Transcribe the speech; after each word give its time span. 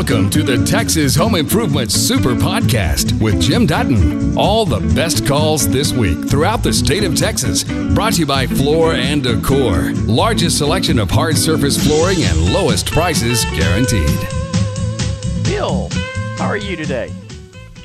Welcome 0.00 0.30
to 0.30 0.42
the 0.42 0.64
Texas 0.64 1.14
Home 1.16 1.34
Improvement 1.34 1.92
Super 1.92 2.34
Podcast 2.34 3.20
with 3.20 3.38
Jim 3.38 3.66
Dulin. 3.66 4.34
All 4.34 4.64
the 4.64 4.80
best 4.94 5.26
calls 5.26 5.68
this 5.68 5.92
week 5.92 6.26
throughout 6.26 6.62
the 6.62 6.72
state 6.72 7.04
of 7.04 7.14
Texas. 7.14 7.64
Brought 7.64 8.14
to 8.14 8.20
you 8.20 8.26
by 8.26 8.46
Floor 8.46 8.94
and 8.94 9.22
Decor. 9.22 9.92
Largest 10.06 10.56
selection 10.56 10.98
of 10.98 11.10
hard 11.10 11.36
surface 11.36 11.76
flooring 11.86 12.22
and 12.22 12.50
lowest 12.50 12.90
prices 12.90 13.44
guaranteed. 13.44 14.08
Bill, 15.44 15.90
how 16.38 16.46
are 16.46 16.56
you 16.56 16.76
today? 16.76 17.12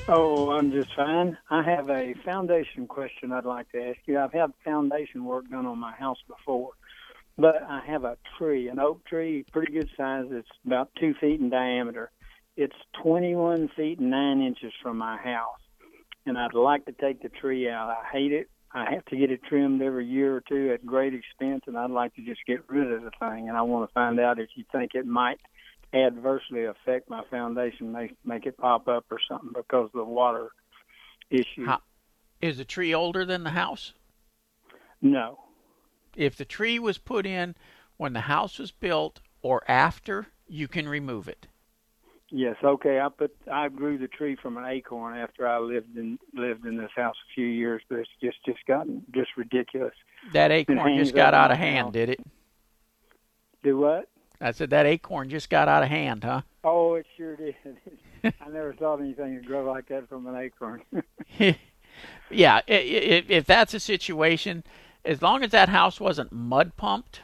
Oh, 0.07 0.51
I'm 0.51 0.71
just 0.71 0.95
fine. 0.95 1.37
I 1.49 1.63
have 1.63 1.89
a 1.89 2.13
foundation 2.23 2.87
question 2.87 3.33
I'd 3.33 3.43
like 3.43 3.69
to 3.73 3.89
ask 3.89 3.99
you. 4.05 4.19
I've 4.19 4.31
had 4.31 4.53
foundation 4.63 5.25
work 5.25 5.49
done 5.49 5.65
on 5.65 5.79
my 5.79 5.91
house 5.91 6.19
before, 6.29 6.69
but 7.37 7.61
I 7.63 7.81
have 7.85 8.03
a 8.03 8.17
tree, 8.37 8.69
an 8.69 8.79
oak 8.79 9.05
tree, 9.05 9.45
pretty 9.51 9.73
good 9.73 9.89
size. 9.97 10.25
It's 10.31 10.47
about 10.65 10.89
two 10.99 11.13
feet 11.19 11.39
in 11.39 11.49
diameter. 11.49 12.11
It's 12.55 12.75
21 13.03 13.69
feet 13.75 13.99
and 13.99 14.09
nine 14.09 14.41
inches 14.41 14.71
from 14.81 14.97
my 14.97 15.17
house, 15.17 15.59
and 16.25 16.37
I'd 16.37 16.53
like 16.53 16.85
to 16.85 16.93
take 16.93 17.21
the 17.21 17.29
tree 17.29 17.69
out. 17.69 17.89
I 17.89 18.05
hate 18.11 18.31
it. 18.31 18.49
I 18.71 18.91
have 18.93 19.05
to 19.05 19.17
get 19.17 19.31
it 19.31 19.41
trimmed 19.47 19.81
every 19.81 20.05
year 20.05 20.35
or 20.35 20.41
two 20.41 20.71
at 20.73 20.85
great 20.85 21.13
expense, 21.13 21.63
and 21.67 21.77
I'd 21.77 21.91
like 21.91 22.13
to 22.15 22.21
just 22.21 22.41
get 22.45 22.63
rid 22.69 22.91
of 22.91 23.03
the 23.03 23.11
thing. 23.19 23.47
And 23.47 23.57
I 23.57 23.61
want 23.61 23.89
to 23.89 23.93
find 23.93 24.19
out 24.19 24.39
if 24.39 24.49
you 24.55 24.63
think 24.71 24.95
it 24.95 25.05
might 25.05 25.39
adversely 25.93 26.65
affect 26.65 27.09
my 27.09 27.23
foundation, 27.29 27.91
make 27.91 28.15
make 28.25 28.45
it 28.45 28.57
pop 28.57 28.87
up 28.87 29.05
or 29.11 29.19
something 29.29 29.51
because 29.53 29.85
of 29.85 29.93
the 29.93 30.03
water 30.03 30.49
issue. 31.29 31.65
How, 31.65 31.81
is 32.41 32.57
the 32.57 32.65
tree 32.65 32.93
older 32.93 33.25
than 33.25 33.43
the 33.43 33.51
house? 33.51 33.93
No. 35.01 35.39
If 36.15 36.35
the 36.35 36.45
tree 36.45 36.79
was 36.79 36.97
put 36.97 37.25
in 37.25 37.55
when 37.97 38.13
the 38.13 38.21
house 38.21 38.59
was 38.59 38.71
built 38.71 39.19
or 39.41 39.63
after, 39.69 40.27
you 40.47 40.67
can 40.67 40.87
remove 40.87 41.27
it. 41.27 41.47
Yes, 42.31 42.55
okay. 42.63 42.99
I 42.99 43.09
put 43.09 43.35
I 43.51 43.69
grew 43.69 43.97
the 43.97 44.07
tree 44.07 44.35
from 44.35 44.57
an 44.57 44.65
acorn 44.65 45.15
after 45.15 45.47
I 45.47 45.59
lived 45.59 45.95
in 45.95 46.17
lived 46.33 46.65
in 46.65 46.75
this 46.77 46.89
house 46.95 47.15
a 47.15 47.33
few 47.35 47.45
years, 47.45 47.83
but 47.87 47.99
it's 47.99 48.09
just 48.21 48.37
just 48.45 48.65
gotten 48.67 49.03
just 49.13 49.29
ridiculous. 49.37 49.93
That 50.33 50.51
acorn 50.51 50.97
just 50.97 51.13
got 51.13 51.33
out 51.35 51.51
of 51.51 51.57
hand, 51.57 51.85
house. 51.87 51.93
did 51.93 52.09
it? 52.09 52.19
Do 53.63 53.77
what? 53.77 54.09
I 54.41 54.51
said 54.51 54.71
that 54.71 54.85
acorn 54.87 55.29
just 55.29 55.49
got 55.49 55.67
out 55.67 55.83
of 55.83 55.89
hand, 55.89 56.23
huh? 56.23 56.41
Oh, 56.63 56.95
it 56.95 57.05
sure 57.15 57.35
did. 57.35 57.55
I 58.23 58.49
never 58.49 58.73
thought 58.73 58.99
anything 58.99 59.35
would 59.35 59.45
grow 59.45 59.71
like 59.71 59.87
that 59.89 60.09
from 60.09 60.25
an 60.27 60.35
acorn. 60.35 60.81
yeah, 62.29 62.55
i- 62.55 62.61
i- 62.71 63.25
if 63.29 63.45
that's 63.45 63.73
a 63.75 63.79
situation, 63.79 64.63
as 65.05 65.21
long 65.21 65.43
as 65.43 65.51
that 65.51 65.69
house 65.69 65.99
wasn't 65.99 66.31
mud 66.31 66.75
pumped 66.77 67.21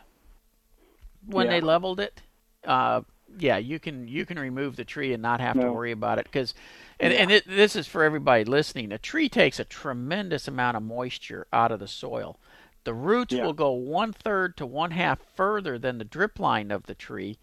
when 1.26 1.48
they 1.50 1.62
leveled 1.62 2.00
it, 2.00 2.22
uh, 2.66 3.02
yeah, 3.40 3.58
you 3.58 3.80
can 3.80 4.08
you 4.08 4.26
can 4.26 4.38
remove 4.38 4.76
the 4.76 4.84
tree 4.86 5.14
and 5.14 5.22
not 5.22 5.40
have 5.40 5.56
to 5.56 5.72
worry 5.72 5.92
about 5.92 6.20
it 6.20 6.26
because, 6.26 6.54
and 7.00 7.14
Yeah. 7.14 7.20
and 7.20 7.32
it, 7.32 7.48
this 7.48 7.76
is 7.76 7.88
for 7.88 8.04
everybody 8.04 8.44
listening. 8.44 8.92
A 8.92 8.98
tree 8.98 9.30
takes 9.30 9.60
a 9.60 9.64
tremendous 9.64 10.48
amount 10.48 10.78
of 10.78 10.84
moisture 10.84 11.48
out 11.54 11.72
of 11.72 11.80
the 11.80 11.88
soil. 11.88 12.38
The 12.84 12.94
roots 12.94 13.34
Yeah. 13.34 13.46
will 13.46 13.54
go 13.54 13.72
one 13.72 14.12
third 14.12 14.58
to 14.58 14.66
one 14.66 14.92
half 14.92 15.20
further 15.36 15.78
than 15.80 15.98
the 15.98 16.04
drip 16.04 16.40
line 16.40 16.72
of 16.72 16.84
the 16.88 16.95
tree, 16.95 17.38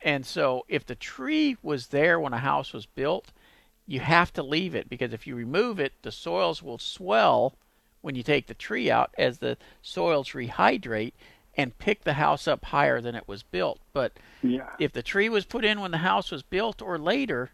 and 0.00 0.24
so 0.24 0.64
if 0.68 0.86
the 0.86 0.94
tree 0.94 1.56
was 1.62 1.88
there 1.88 2.20
when 2.20 2.32
a 2.32 2.38
house 2.38 2.72
was 2.72 2.86
built, 2.86 3.32
you 3.86 4.00
have 4.00 4.32
to 4.34 4.42
leave 4.42 4.74
it 4.74 4.88
because 4.88 5.12
if 5.12 5.26
you 5.26 5.34
remove 5.34 5.80
it, 5.80 5.94
the 6.02 6.12
soils 6.12 6.62
will 6.62 6.78
swell 6.78 7.56
when 8.02 8.14
you 8.14 8.22
take 8.22 8.46
the 8.46 8.54
tree 8.54 8.90
out 8.90 9.14
as 9.16 9.38
the 9.38 9.56
soils 9.80 10.30
rehydrate 10.30 11.12
and 11.56 11.76
pick 11.78 12.04
the 12.04 12.14
house 12.14 12.46
up 12.46 12.64
higher 12.66 13.00
than 13.00 13.14
it 13.14 13.26
was 13.26 13.42
built. 13.42 13.80
But 13.92 14.12
yeah. 14.42 14.70
if 14.78 14.92
the 14.92 15.02
tree 15.02 15.28
was 15.28 15.44
put 15.44 15.64
in 15.64 15.80
when 15.80 15.90
the 15.90 15.98
house 15.98 16.30
was 16.30 16.42
built 16.42 16.82
or 16.82 16.98
later, 16.98 17.50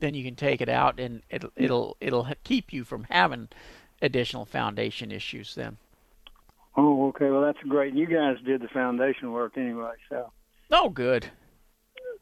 then 0.00 0.14
you 0.14 0.24
can 0.24 0.34
take 0.36 0.60
it 0.60 0.68
out 0.68 0.98
and 0.98 1.22
it'll 1.30 1.50
it'll 1.56 1.96
it'll 2.00 2.28
keep 2.44 2.72
you 2.72 2.84
from 2.84 3.04
having 3.10 3.48
additional 4.02 4.44
foundation 4.46 5.12
issues 5.12 5.54
then. 5.54 5.76
Oh, 6.76 7.08
okay. 7.08 7.28
Well, 7.30 7.42
that's 7.42 7.58
great. 7.68 7.94
You 7.94 8.06
guys 8.06 8.36
did 8.46 8.62
the 8.62 8.68
foundation 8.68 9.32
work 9.32 9.58
anyway, 9.58 9.92
so 10.08 10.32
Oh, 10.70 10.88
good. 10.88 11.26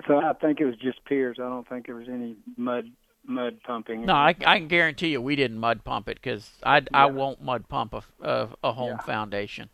so 0.07 0.17
I 0.17 0.33
think 0.33 0.59
it 0.61 0.65
was 0.65 0.77
just 0.77 1.05
piers. 1.05 1.37
I 1.39 1.43
don't 1.49 1.69
think 1.69 1.87
there 1.87 1.95
was 1.95 2.09
any 2.09 2.37
mud 2.57 2.91
mud 3.29 3.59
pumping. 3.65 4.07
No, 4.07 4.15
I, 4.15 4.35
I 4.45 4.59
can 4.59 4.69
guarantee 4.69 5.09
you 5.09 5.21
we 5.21 5.37
didn't 5.37 5.59
mud 5.59 5.85
pump 5.85 6.09
it 6.09 6.19
because 6.21 6.51
I 6.65 6.83
I 6.93 7.07
won't 7.07 7.43
mud 7.43 7.69
pump 7.69 7.95
a 7.95 8.03
a, 8.23 8.49
a 8.65 8.73
home 8.73 8.97
Yeah. 8.99 9.05
foundation. 9.05 9.69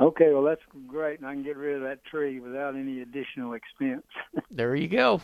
Okay, 0.00 0.32
well 0.32 0.42
that's 0.42 0.60
great, 0.86 1.20
and 1.20 1.28
I 1.28 1.34
can 1.34 1.42
get 1.44 1.56
rid 1.56 1.76
of 1.76 1.82
that 1.82 2.04
tree 2.04 2.40
without 2.40 2.74
any 2.76 3.00
additional 3.00 3.54
expense. 3.54 4.04
There 4.50 4.74
you 4.76 4.86
go. 4.88 5.20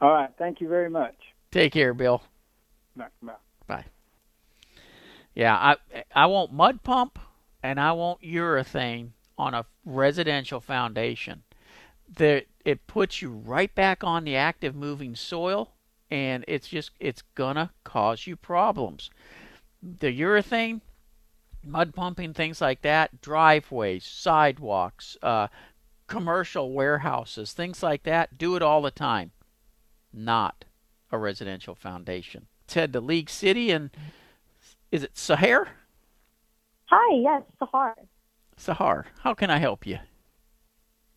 All 0.00 0.12
right, 0.12 0.30
thank 0.38 0.60
you 0.60 0.68
very 0.68 0.90
much. 0.90 1.14
Take 1.50 1.72
care, 1.72 1.92
Bill. 1.94 2.22
Bye. 2.96 3.32
Bye. 3.66 3.84
Yeah, 5.34 5.56
I 5.56 6.04
I 6.14 6.26
won't 6.26 6.52
mud 6.52 6.82
pump 6.82 7.18
and 7.62 7.80
I 7.80 7.92
won't 7.92 8.20
urethane 8.22 9.10
on 9.38 9.54
a 9.54 9.64
residential 9.84 10.60
foundation. 10.60 11.42
That 12.16 12.46
it 12.64 12.86
puts 12.86 13.22
you 13.22 13.30
right 13.30 13.74
back 13.74 14.04
on 14.04 14.24
the 14.24 14.36
active 14.36 14.74
moving 14.74 15.14
soil 15.16 15.72
and 16.12 16.44
it's 16.46 16.68
just 16.68 16.90
it's 17.00 17.22
gonna 17.34 17.70
cause 17.84 18.26
you 18.26 18.36
problems. 18.36 19.08
The 19.82 20.20
urethane, 20.20 20.82
mud 21.64 21.94
pumping, 21.94 22.34
things 22.34 22.60
like 22.60 22.82
that, 22.82 23.22
driveways, 23.22 24.04
sidewalks, 24.04 25.16
uh, 25.22 25.48
commercial 26.08 26.74
warehouses, 26.74 27.54
things 27.54 27.82
like 27.82 28.02
that, 28.02 28.36
do 28.36 28.56
it 28.56 28.62
all 28.62 28.82
the 28.82 28.90
time. 28.90 29.30
Not 30.12 30.66
a 31.10 31.16
residential 31.16 31.74
foundation. 31.74 32.46
Head 32.70 32.92
to 32.92 33.00
League 33.00 33.30
City 33.30 33.70
and 33.70 33.88
is 34.90 35.02
it 35.02 35.14
Sahar? 35.14 35.68
Hi, 36.90 37.16
yes, 37.16 37.42
Sahar. 37.58 37.94
Sahar, 38.58 39.04
how 39.20 39.32
can 39.32 39.48
I 39.48 39.56
help 39.56 39.86
you? 39.86 39.98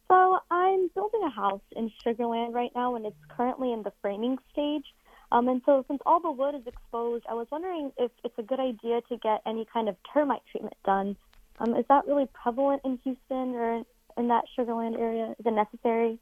So 0.07 0.39
I'm 0.51 0.89
building 0.93 1.21
a 1.25 1.29
house 1.29 1.61
in 1.75 1.91
Sugarland 2.05 2.53
right 2.53 2.71
now, 2.75 2.95
and 2.95 3.05
it's 3.05 3.15
currently 3.29 3.73
in 3.73 3.83
the 3.83 3.91
framing 4.01 4.37
stage. 4.51 4.85
Um, 5.31 5.47
and 5.47 5.61
so 5.65 5.83
since 5.87 5.99
all 6.05 6.19
the 6.19 6.31
wood 6.31 6.53
is 6.55 6.67
exposed, 6.67 7.25
I 7.29 7.33
was 7.33 7.47
wondering 7.51 7.91
if 7.97 8.11
it's 8.23 8.37
a 8.37 8.43
good 8.43 8.59
idea 8.59 9.01
to 9.09 9.17
get 9.17 9.41
any 9.45 9.65
kind 9.71 9.89
of 9.89 9.95
termite 10.13 10.41
treatment 10.51 10.77
done. 10.85 11.17
Um, 11.59 11.75
is 11.75 11.85
that 11.89 12.05
really 12.05 12.27
prevalent 12.33 12.81
in 12.85 12.99
Houston 13.03 13.55
or 13.55 13.83
in 14.17 14.27
that 14.27 14.45
Sugarland 14.57 14.99
area? 14.99 15.33
Is 15.39 15.45
it 15.45 15.53
necessary? 15.53 16.19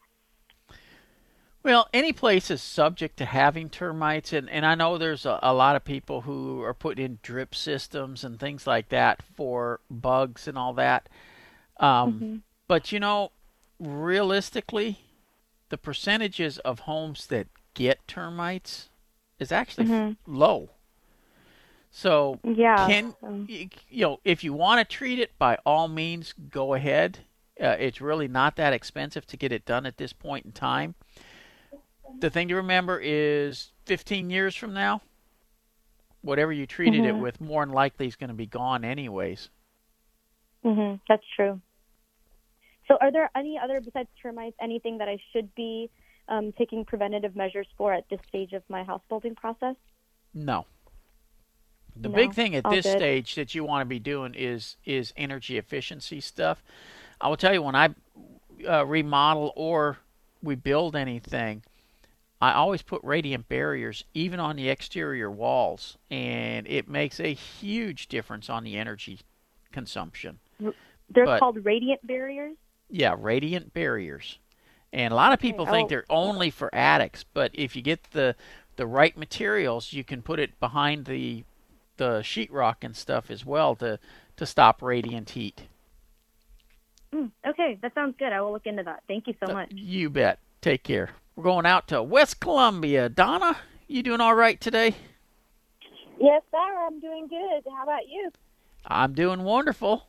Well, 1.63 1.87
any 1.93 2.11
place 2.11 2.51
is 2.51 2.61
subject 2.61 3.17
to 3.17 3.25
having 3.25 3.69
termites, 3.69 4.33
and, 4.33 4.49
and 4.49 4.65
I 4.65 4.75
know 4.75 4.97
there's 4.97 5.25
a, 5.25 5.39
a 5.41 5.53
lot 5.53 5.75
of 5.77 5.85
people 5.85 6.21
who 6.21 6.61
are 6.61 6.73
putting 6.73 7.05
in 7.05 7.19
drip 7.21 7.55
systems 7.55 8.23
and 8.23 8.37
things 8.37 8.67
like 8.67 8.89
that 8.89 9.21
for 9.21 9.79
bugs 9.89 10.47
and 10.47 10.57
all 10.57 10.73
that. 10.73 11.09
Um, 11.79 12.13
Mhm. 12.13 12.41
But 12.67 12.91
you 12.91 12.99
know, 12.99 13.31
realistically, 13.83 14.99
the 15.69 15.77
percentages 15.77 16.57
of 16.59 16.79
homes 16.81 17.27
that 17.27 17.47
get 17.73 18.07
termites 18.07 18.89
is 19.39 19.51
actually 19.51 19.85
f- 19.85 19.89
Mhm. 19.91 20.17
low. 20.25 20.69
So 21.91 22.39
Yeah. 22.43 22.87
can 22.87 23.15
you 23.47 23.69
know 23.91 24.19
if 24.23 24.43
you 24.43 24.53
want 24.53 24.79
to 24.79 24.95
treat 24.97 25.19
it 25.19 25.37
by 25.37 25.57
all 25.65 25.87
means 25.87 26.33
go 26.49 26.73
ahead 26.73 27.19
uh, 27.61 27.75
it's 27.79 28.01
really 28.01 28.27
not 28.27 28.55
that 28.55 28.73
expensive 28.73 29.25
to 29.27 29.37
get 29.37 29.51
it 29.51 29.65
done 29.65 29.85
at 29.85 29.97
this 29.97 30.13
point 30.13 30.45
in 30.45 30.51
time 30.51 30.95
the 32.19 32.29
thing 32.29 32.47
to 32.47 32.55
remember 32.55 32.99
is 33.03 33.71
15 33.85 34.29
years 34.29 34.55
from 34.55 34.73
now 34.73 35.01
whatever 36.21 36.51
you 36.53 36.65
treated 36.65 37.05
it 37.05 37.15
Mhm. 37.15 37.21
with 37.21 37.41
more 37.41 37.65
than 37.65 37.73
likely 37.75 38.07
is 38.07 38.15
going 38.15 38.29
to 38.29 38.33
be 38.33 38.47
gone 38.47 38.83
anyways 38.85 39.49
hmm 40.63 40.95
that's 41.07 41.25
true. 41.35 41.61
So, 42.87 42.97
are 42.99 43.11
there 43.11 43.29
any 43.35 43.57
other 43.61 43.79
besides 43.81 44.09
termites, 44.21 44.55
anything 44.61 44.97
that 44.97 45.07
I 45.07 45.17
should 45.31 45.53
be 45.55 45.89
um, 46.27 46.51
taking 46.57 46.85
preventative 46.85 47.35
measures 47.35 47.67
for 47.77 47.93
at 47.93 48.07
this 48.09 48.19
stage 48.27 48.53
of 48.53 48.63
my 48.69 48.83
house 48.83 49.01
building 49.09 49.35
process? 49.35 49.75
no 50.35 50.65
the 51.95 52.09
No, 52.09 52.15
big 52.15 52.33
thing 52.33 52.55
at 52.55 52.63
this 52.71 52.85
good. 52.87 52.97
stage 52.97 53.35
that 53.35 53.53
you 53.53 53.63
want 53.63 53.81
to 53.81 53.85
be 53.85 53.99
doing 53.99 54.33
is 54.33 54.77
is 54.83 55.13
energy 55.15 55.59
efficiency 55.59 56.19
stuff 56.19 56.63
i 57.21 57.27
will 57.27 57.37
tell 57.37 57.53
you 57.53 57.61
when 57.61 57.75
i 57.75 57.89
uh, 58.67 58.83
remodel 58.83 59.53
or 59.55 59.99
we 60.41 60.55
build 60.55 60.95
anything 60.95 61.61
I 62.41 62.51
always 62.53 62.81
put 62.81 63.01
radiant 63.05 63.47
barriers 63.47 64.03
even 64.13 64.41
on 64.41 64.57
the 64.57 64.67
exterior 64.67 65.31
walls, 65.31 65.97
and 66.11 66.67
it 66.67 66.89
makes 66.89 67.21
a 67.21 67.33
huge 67.33 68.07
difference 68.09 68.49
on 68.49 68.65
the 68.65 68.75
energy 68.75 69.19
consumption. 69.71 70.39
They're 71.09 71.23
But- 71.25 71.39
called 71.39 71.63
radiant 71.63 72.05
barriers. 72.05 72.57
Yeah, 72.93 73.15
radiant 73.17 73.73
barriers. 73.73 74.37
And 74.93 75.11
a 75.11 75.15
lot 75.15 75.33
of 75.33 75.39
people 75.39 75.65
think 75.65 75.87
oh. 75.87 75.89
they're 75.89 76.05
only 76.11 76.51
for 76.51 76.73
attics, 76.75 77.25
but 77.33 77.49
if 77.55 77.75
you 77.75 77.81
get 77.81 78.03
the 78.11 78.35
the 78.75 78.85
right 78.85 79.17
materials, 79.17 79.93
you 79.93 80.03
can 80.03 80.21
put 80.21 80.39
it 80.39 80.59
behind 80.59 81.05
the 81.05 81.43
the 81.97 82.19
sheetrock 82.19 82.77
and 82.83 82.95
stuff 82.95 83.31
as 83.31 83.43
well 83.43 83.75
to 83.77 83.97
to 84.37 84.45
stop 84.45 84.83
radiant 84.83 85.31
heat. 85.31 85.63
Mm, 87.11 87.31
okay, 87.47 87.79
that 87.81 87.95
sounds 87.95 88.15
good. 88.19 88.31
I 88.31 88.41
will 88.41 88.51
look 88.51 88.67
into 88.67 88.83
that. 88.83 89.01
Thank 89.07 89.25
you 89.25 89.33
so 89.43 89.51
Uh, 89.51 89.53
much. 89.53 89.71
You 89.71 90.11
bet. 90.11 90.37
Take 90.61 90.83
care. 90.83 91.09
We're 91.35 91.45
going 91.45 91.65
out 91.65 91.87
to 91.87 92.03
West 92.03 92.39
Columbia. 92.39 93.09
Donna, 93.09 93.57
you 93.87 94.03
doing 94.03 94.21
all 94.21 94.35
right 94.35 94.61
today? 94.61 94.95
Yes, 96.19 96.43
sir. 96.51 96.85
I'm 96.85 96.99
doing 96.99 97.27
good. 97.27 97.63
How 97.75 97.83
about 97.83 98.07
you? 98.07 98.31
I'm 98.85 99.13
doing 99.13 99.43
wonderful. 99.43 100.05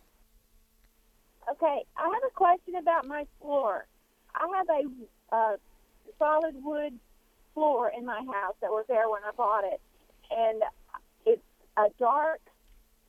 Okay, 1.50 1.84
I 1.96 2.04
have 2.04 2.22
a 2.26 2.34
question 2.34 2.76
about 2.76 3.06
my 3.06 3.26
floor. 3.40 3.86
I 4.34 4.48
have 4.56 4.68
a 4.68 5.34
uh, 5.34 5.56
solid 6.18 6.54
wood 6.62 6.98
floor 7.52 7.92
in 7.96 8.04
my 8.04 8.18
house 8.18 8.56
that 8.60 8.70
was 8.70 8.84
there 8.88 9.08
when 9.08 9.22
I 9.24 9.30
bought 9.36 9.64
it, 9.64 9.80
and 10.30 10.62
it's 11.26 11.42
a 11.76 11.86
dark 11.98 12.40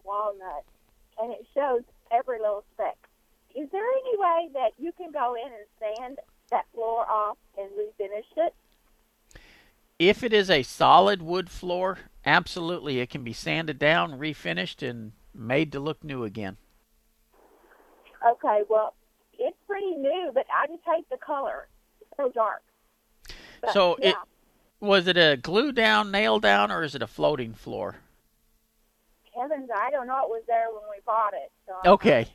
walnut, 0.04 0.66
and 1.20 1.32
it 1.32 1.46
shows 1.54 1.82
every 2.12 2.40
little 2.40 2.64
speck. 2.74 2.98
Is 3.56 3.70
there 3.72 3.84
any 3.84 4.18
way 4.18 4.50
that 4.54 4.72
you 4.78 4.92
can 4.92 5.12
go 5.12 5.36
in 5.36 5.52
and 5.52 5.98
sand 5.98 6.18
that 6.52 6.66
floor 6.74 7.10
off 7.10 7.38
and 7.58 7.70
refinish 7.72 8.26
it? 8.38 8.54
If 9.98 10.24
it 10.24 10.34
is 10.34 10.50
a 10.50 10.62
solid 10.62 11.22
wood 11.22 11.50
floor, 11.50 12.00
absolutely, 12.26 13.00
it 13.00 13.10
can 13.10 13.24
be 13.24 13.32
sanded 13.32 13.80
down, 13.80 14.20
refinished, 14.20 14.88
and 14.88 15.14
made 15.34 15.72
to 15.72 15.80
look 15.80 16.04
new 16.04 16.26
again. 16.26 16.58
Okay, 18.26 18.64
well, 18.70 18.96
it's 19.38 19.58
pretty 19.68 19.92
new, 19.92 20.32
but 20.34 20.46
I 20.54 20.68
just 20.68 20.84
hate 20.86 21.08
the 21.10 21.18
color. 21.18 21.68
It's 22.02 22.10
so 22.18 22.30
dark. 22.30 22.64
But, 23.62 23.74
so 23.74 23.98
yeah. 24.02 24.10
it 24.10 24.16
was 24.80 25.08
it 25.08 25.18
a 25.18 25.38
glue 25.38 25.72
down, 25.72 26.12
nail 26.12 26.40
down, 26.40 26.72
or 26.72 26.84
is 26.84 26.96
it 26.96 27.02
a 27.02 27.08
floating 27.08 27.54
floor? 27.54 27.96
Heavens, 29.38 29.70
I 29.76 29.92
don't 29.92 30.08
know. 30.08 30.22
It 30.24 30.30
was 30.30 30.44
there 30.48 30.68
when 30.72 30.84
we 30.90 31.02
bought 31.06 31.34
it. 31.34 31.52
So 31.68 31.92
Okay. 31.92 32.28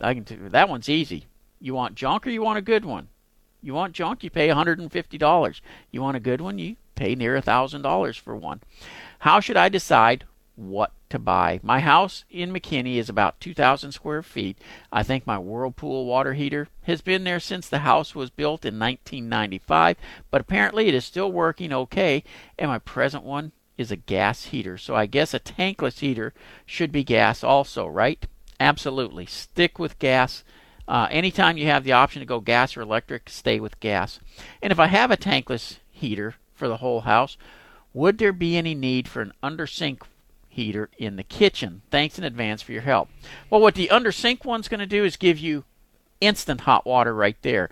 I 0.00 0.14
can 0.14 0.50
that 0.52 0.68
one's 0.68 0.88
easy. 0.88 1.26
You 1.58 1.74
want 1.74 1.96
junk 1.96 2.24
or 2.24 2.30
you 2.30 2.40
want 2.40 2.58
a 2.58 2.62
good 2.62 2.84
one? 2.84 3.08
You 3.60 3.74
want 3.74 3.94
junk, 3.94 4.22
you 4.22 4.30
pay 4.30 4.46
$150. 4.46 5.60
You 5.90 6.02
want 6.02 6.16
a 6.16 6.20
good 6.20 6.40
one, 6.40 6.58
you 6.58 6.76
pay 6.94 7.16
near 7.16 7.40
$1,000 7.40 8.20
for 8.20 8.36
one. 8.36 8.60
How 9.18 9.40
should 9.40 9.56
I 9.56 9.68
decide 9.68 10.24
what 10.54 10.92
to 11.12 11.18
buy? 11.18 11.60
My 11.62 11.80
house 11.80 12.24
in 12.28 12.52
McKinney 12.52 12.96
is 12.96 13.08
about 13.08 13.40
2,000 13.40 13.92
square 13.92 14.22
feet. 14.22 14.58
I 14.90 15.02
think 15.02 15.26
my 15.26 15.38
Whirlpool 15.38 16.04
water 16.06 16.34
heater 16.34 16.68
has 16.82 17.00
been 17.00 17.24
there 17.24 17.40
since 17.40 17.68
the 17.68 17.80
house 17.80 18.14
was 18.14 18.30
built 18.30 18.64
in 18.64 18.78
1995, 18.78 19.96
but 20.30 20.40
apparently 20.40 20.88
it 20.88 20.94
is 20.94 21.04
still 21.04 21.30
working 21.30 21.72
okay, 21.72 22.24
and 22.58 22.70
my 22.70 22.78
present 22.78 23.22
one 23.22 23.52
is 23.78 23.90
a 23.90 23.96
gas 23.96 24.46
heater. 24.46 24.76
So 24.76 24.94
I 24.94 25.06
guess 25.06 25.32
a 25.32 25.40
tankless 25.40 26.00
heater 26.00 26.34
should 26.66 26.90
be 26.90 27.04
gas 27.04 27.44
also, 27.44 27.86
right? 27.86 28.26
Absolutely. 28.58 29.26
Stick 29.26 29.78
with 29.78 29.98
gas. 29.98 30.44
Uh, 30.88 31.08
anytime 31.10 31.56
you 31.56 31.66
have 31.66 31.84
the 31.84 31.92
option 31.92 32.20
to 32.20 32.26
go 32.26 32.40
gas 32.40 32.76
or 32.76 32.80
electric, 32.80 33.28
stay 33.28 33.60
with 33.60 33.80
gas. 33.80 34.18
And 34.60 34.72
if 34.72 34.80
I 34.80 34.88
have 34.88 35.10
a 35.10 35.16
tankless 35.16 35.78
heater 35.90 36.34
for 36.54 36.68
the 36.68 36.78
whole 36.78 37.02
house, 37.02 37.36
would 37.94 38.18
there 38.18 38.32
be 38.32 38.56
any 38.56 38.74
need 38.74 39.06
for 39.08 39.20
an 39.20 39.32
under 39.42 39.66
sink 39.66 40.02
heater 40.52 40.90
in 40.98 41.16
the 41.16 41.22
kitchen? 41.22 41.82
Thanks 41.90 42.18
in 42.18 42.24
advance 42.24 42.62
for 42.62 42.72
your 42.72 42.82
help. 42.82 43.08
Well, 43.50 43.60
what 43.60 43.74
the 43.74 43.90
under 43.90 44.12
sink 44.12 44.44
one's 44.44 44.68
going 44.68 44.80
to 44.80 44.86
do 44.86 45.04
is 45.04 45.16
give 45.16 45.38
you 45.38 45.64
instant 46.20 46.62
hot 46.62 46.86
water 46.86 47.14
right 47.14 47.36
there. 47.42 47.70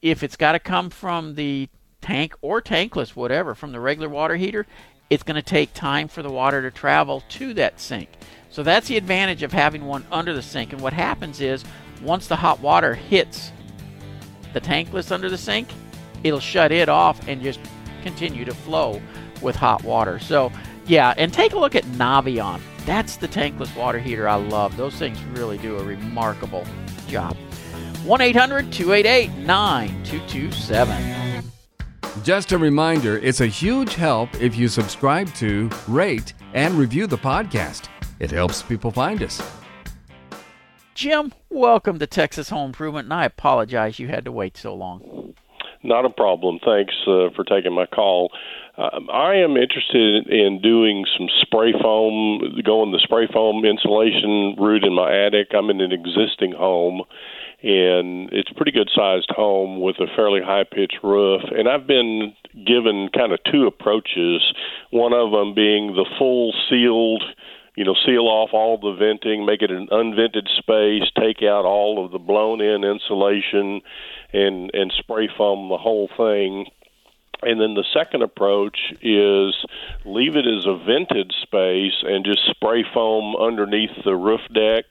If 0.00 0.22
it's 0.22 0.36
got 0.36 0.52
to 0.52 0.58
come 0.58 0.90
from 0.90 1.36
the 1.36 1.68
tank 2.00 2.34
or 2.42 2.60
tankless, 2.60 3.14
whatever, 3.14 3.54
from 3.54 3.72
the 3.72 3.80
regular 3.80 4.08
water 4.08 4.36
heater, 4.36 4.66
it's 5.08 5.22
going 5.22 5.36
to 5.36 5.42
take 5.42 5.74
time 5.74 6.08
for 6.08 6.22
the 6.22 6.30
water 6.30 6.62
to 6.62 6.70
travel 6.70 7.22
to 7.28 7.54
that 7.54 7.78
sink. 7.78 8.08
So 8.50 8.62
that's 8.62 8.88
the 8.88 8.96
advantage 8.96 9.42
of 9.42 9.52
having 9.52 9.84
one 9.84 10.04
under 10.10 10.34
the 10.34 10.42
sink. 10.42 10.72
And 10.72 10.82
what 10.82 10.92
happens 10.92 11.40
is 11.40 11.64
once 12.02 12.26
the 12.26 12.36
hot 12.36 12.60
water 12.60 12.94
hits 12.94 13.52
the 14.52 14.60
tankless 14.60 15.12
under 15.12 15.30
the 15.30 15.38
sink, 15.38 15.68
it'll 16.24 16.40
shut 16.40 16.72
it 16.72 16.88
off 16.88 17.28
and 17.28 17.42
just 17.42 17.60
continue 18.02 18.44
to 18.44 18.54
flow 18.54 19.00
with 19.40 19.56
hot 19.56 19.84
water. 19.84 20.18
So, 20.18 20.52
yeah, 20.86 21.14
and 21.16 21.32
take 21.32 21.52
a 21.52 21.58
look 21.58 21.74
at 21.74 21.84
Navien. 21.84 22.60
That's 22.84 23.16
the 23.16 23.28
tankless 23.28 23.74
water 23.76 23.98
heater 23.98 24.28
I 24.28 24.34
love. 24.36 24.76
Those 24.76 24.94
things 24.94 25.22
really 25.24 25.58
do 25.58 25.76
a 25.78 25.84
remarkable 25.84 26.66
job. 27.06 27.36
1 28.04 28.20
800 28.20 28.72
288 28.72 29.30
9227. 29.46 31.44
Just 32.22 32.52
a 32.52 32.58
reminder 32.58 33.18
it's 33.18 33.40
a 33.40 33.46
huge 33.46 33.94
help 33.94 34.34
if 34.40 34.56
you 34.56 34.68
subscribe 34.68 35.32
to, 35.34 35.70
rate, 35.88 36.34
and 36.54 36.74
review 36.74 37.06
the 37.06 37.16
podcast. 37.16 37.88
It 38.18 38.30
helps 38.30 38.62
people 38.62 38.90
find 38.90 39.22
us. 39.22 39.42
Jim, 40.94 41.32
welcome 41.48 41.98
to 41.98 42.06
Texas 42.06 42.50
Home 42.50 42.66
Improvement, 42.66 43.06
and 43.06 43.14
I 43.14 43.24
apologize 43.24 43.98
you 43.98 44.08
had 44.08 44.24
to 44.26 44.32
wait 44.32 44.56
so 44.56 44.74
long. 44.74 45.34
Not 45.82 46.04
a 46.04 46.10
problem. 46.10 46.58
Thanks 46.64 46.94
uh, 47.06 47.30
for 47.34 47.44
taking 47.44 47.72
my 47.72 47.86
call. 47.86 48.30
Um, 48.76 49.10
I 49.12 49.34
am 49.34 49.56
interested 49.56 50.26
in 50.28 50.60
doing 50.62 51.04
some 51.18 51.28
spray 51.42 51.72
foam, 51.72 52.40
going 52.64 52.92
the 52.92 53.00
spray 53.02 53.26
foam 53.32 53.64
insulation 53.64 54.56
route 54.58 54.84
in 54.84 54.94
my 54.94 55.12
attic. 55.12 55.48
I'm 55.52 55.68
in 55.70 55.80
an 55.80 55.92
existing 55.92 56.52
home, 56.52 57.02
and 57.62 58.32
it's 58.32 58.50
a 58.50 58.54
pretty 58.54 58.72
good 58.72 58.90
sized 58.94 59.30
home 59.30 59.80
with 59.80 59.96
a 59.98 60.06
fairly 60.16 60.40
high 60.40 60.64
pitched 60.64 60.98
roof. 61.02 61.42
And 61.50 61.68
I've 61.68 61.86
been 61.86 62.32
given 62.66 63.10
kind 63.14 63.32
of 63.32 63.40
two 63.50 63.66
approaches. 63.66 64.40
One 64.90 65.12
of 65.12 65.32
them 65.32 65.54
being 65.54 65.94
the 65.94 66.06
full 66.18 66.54
sealed 66.70 67.24
you 67.74 67.84
know, 67.84 67.94
seal 68.04 68.26
off 68.26 68.50
all 68.52 68.78
the 68.78 68.94
venting, 68.94 69.46
make 69.46 69.62
it 69.62 69.70
an 69.70 69.88
unvented 69.90 70.48
space, 70.58 71.10
take 71.18 71.42
out 71.42 71.64
all 71.64 72.04
of 72.04 72.12
the 72.12 72.18
blown 72.18 72.60
in 72.60 72.84
insulation 72.84 73.80
and 74.32 74.70
and 74.74 74.92
spray 74.98 75.28
foam 75.36 75.68
the 75.68 75.78
whole 75.78 76.08
thing. 76.16 76.66
And 77.44 77.60
then 77.60 77.74
the 77.74 77.84
second 77.92 78.22
approach 78.22 78.78
is 79.02 79.56
leave 80.04 80.36
it 80.36 80.46
as 80.46 80.64
a 80.64 80.76
vented 80.76 81.32
space 81.42 82.04
and 82.04 82.24
just 82.24 82.46
spray 82.50 82.84
foam 82.94 83.34
underneath 83.34 83.90
the 84.04 84.14
roof 84.14 84.42
deck 84.54 84.84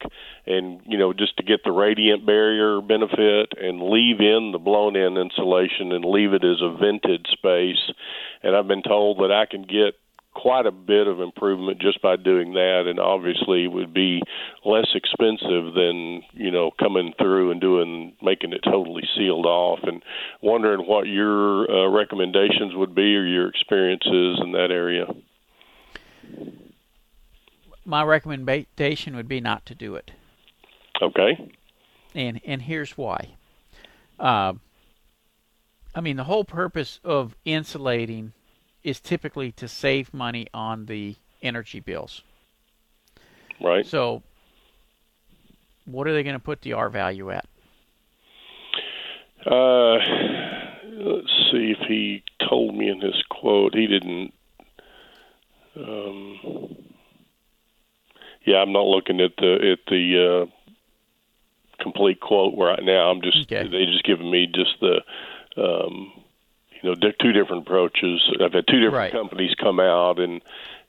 and 0.46 0.82
you 0.86 0.98
know 0.98 1.14
just 1.14 1.38
to 1.38 1.44
get 1.44 1.64
the 1.64 1.72
radiant 1.72 2.26
barrier 2.26 2.82
benefit 2.82 3.54
and 3.58 3.82
leave 3.82 4.20
in 4.20 4.52
the 4.52 4.60
blown 4.60 4.98
in 4.98 5.16
insulation 5.16 5.94
and 5.94 6.04
leave 6.04 6.34
it 6.34 6.44
as 6.44 6.62
a 6.62 6.76
vented 6.78 7.26
space 7.32 7.92
and 8.44 8.54
I've 8.54 8.68
been 8.68 8.84
told 8.84 9.20
that 9.20 9.32
I 9.32 9.46
can 9.46 9.62
get 9.62 9.96
quite 10.42 10.66
a 10.66 10.72
bit 10.72 11.06
of 11.06 11.20
improvement 11.20 11.80
just 11.80 12.02
by 12.02 12.16
doing 12.16 12.54
that 12.54 12.86
and 12.88 13.00
obviously 13.00 13.68
would 13.68 13.94
be 13.94 14.22
less 14.66 14.88
expensive 14.96 15.74
than 15.76 16.24
you 16.34 16.50
know 16.50 16.72
coming 16.80 17.14
through 17.20 17.52
and 17.52 17.62
doing 17.62 18.14
making 18.24 18.52
it 18.52 18.62
totally 18.64 19.04
sealed 19.16 19.46
off. 19.46 19.80
And 19.84 20.02
wondering 20.42 20.88
what 20.88 21.08
your 21.08 21.70
uh, 21.70 21.90
recommendations 21.90 22.74
would 22.76 22.96
be 22.96 23.16
or 23.16 23.26
your 23.26 23.48
experiences 23.48 24.40
in 24.44 24.52
that 24.54 24.72
area. 24.72 25.06
My 27.86 28.04
recommendation 28.04 29.16
would 29.16 29.28
be 29.28 29.42
not 29.42 29.66
to 29.68 29.76
do 29.76 29.96
it. 29.96 30.12
Okay. 31.02 31.52
And 32.16 32.42
and 32.46 32.64
here's 32.64 32.98
why. 32.98 33.36
Uh, 34.20 34.54
I 35.94 36.02
mean 36.02 36.18
the 36.18 36.24
whole 36.24 36.46
purpose 36.46 37.00
of 37.04 37.36
insulating 37.46 38.34
is 38.84 39.00
typically 39.00 39.52
to 39.54 39.68
save 39.68 40.14
money 40.14 40.48
on 40.54 40.86
the 40.86 41.16
energy 41.42 41.80
bills. 41.80 42.22
Right. 43.60 43.86
So, 43.86 44.24
what 45.86 46.08
are 46.08 46.14
they 46.14 46.24
going 46.24 46.36
to 46.36 46.40
put 46.40 46.62
the 46.62 46.74
R 46.74 46.90
value 46.90 47.32
at? 47.32 47.46
Uh, 49.46 49.98
let's 50.84 51.32
see 51.52 51.74
if 51.78 51.88
he 51.88 52.24
told 52.48 52.76
me 52.76 52.90
in 52.90 53.02
his 53.02 53.24
quote. 53.30 53.74
He 53.76 53.88
didn't. 53.88 54.34
Um, 55.76 56.76
yeah, 58.46 58.58
I'm 58.58 58.74
not 58.74 58.86
looking 58.86 59.22
at 59.22 59.32
the 59.38 59.74
at 59.74 59.80
the 59.88 60.48
uh, 60.48 61.84
complete 61.84 62.20
quote 62.20 62.54
right 62.58 62.84
now. 62.84 63.10
I'm 63.10 63.22
just 63.22 63.52
okay. 63.52 63.68
they 63.68 63.86
just 63.86 64.04
giving 64.04 64.30
me 64.30 64.48
just 64.48 64.76
the 64.80 65.02
um, 65.58 66.12
you 66.82 66.90
know 66.90 66.96
two 67.20 67.32
different 67.32 67.68
approaches. 67.68 68.22
I've 68.44 68.54
had 68.54 68.68
two 68.68 68.80
different 68.80 68.94
right. 68.96 69.12
companies 69.12 69.54
come 69.60 69.80
out, 69.80 70.20
and 70.20 70.42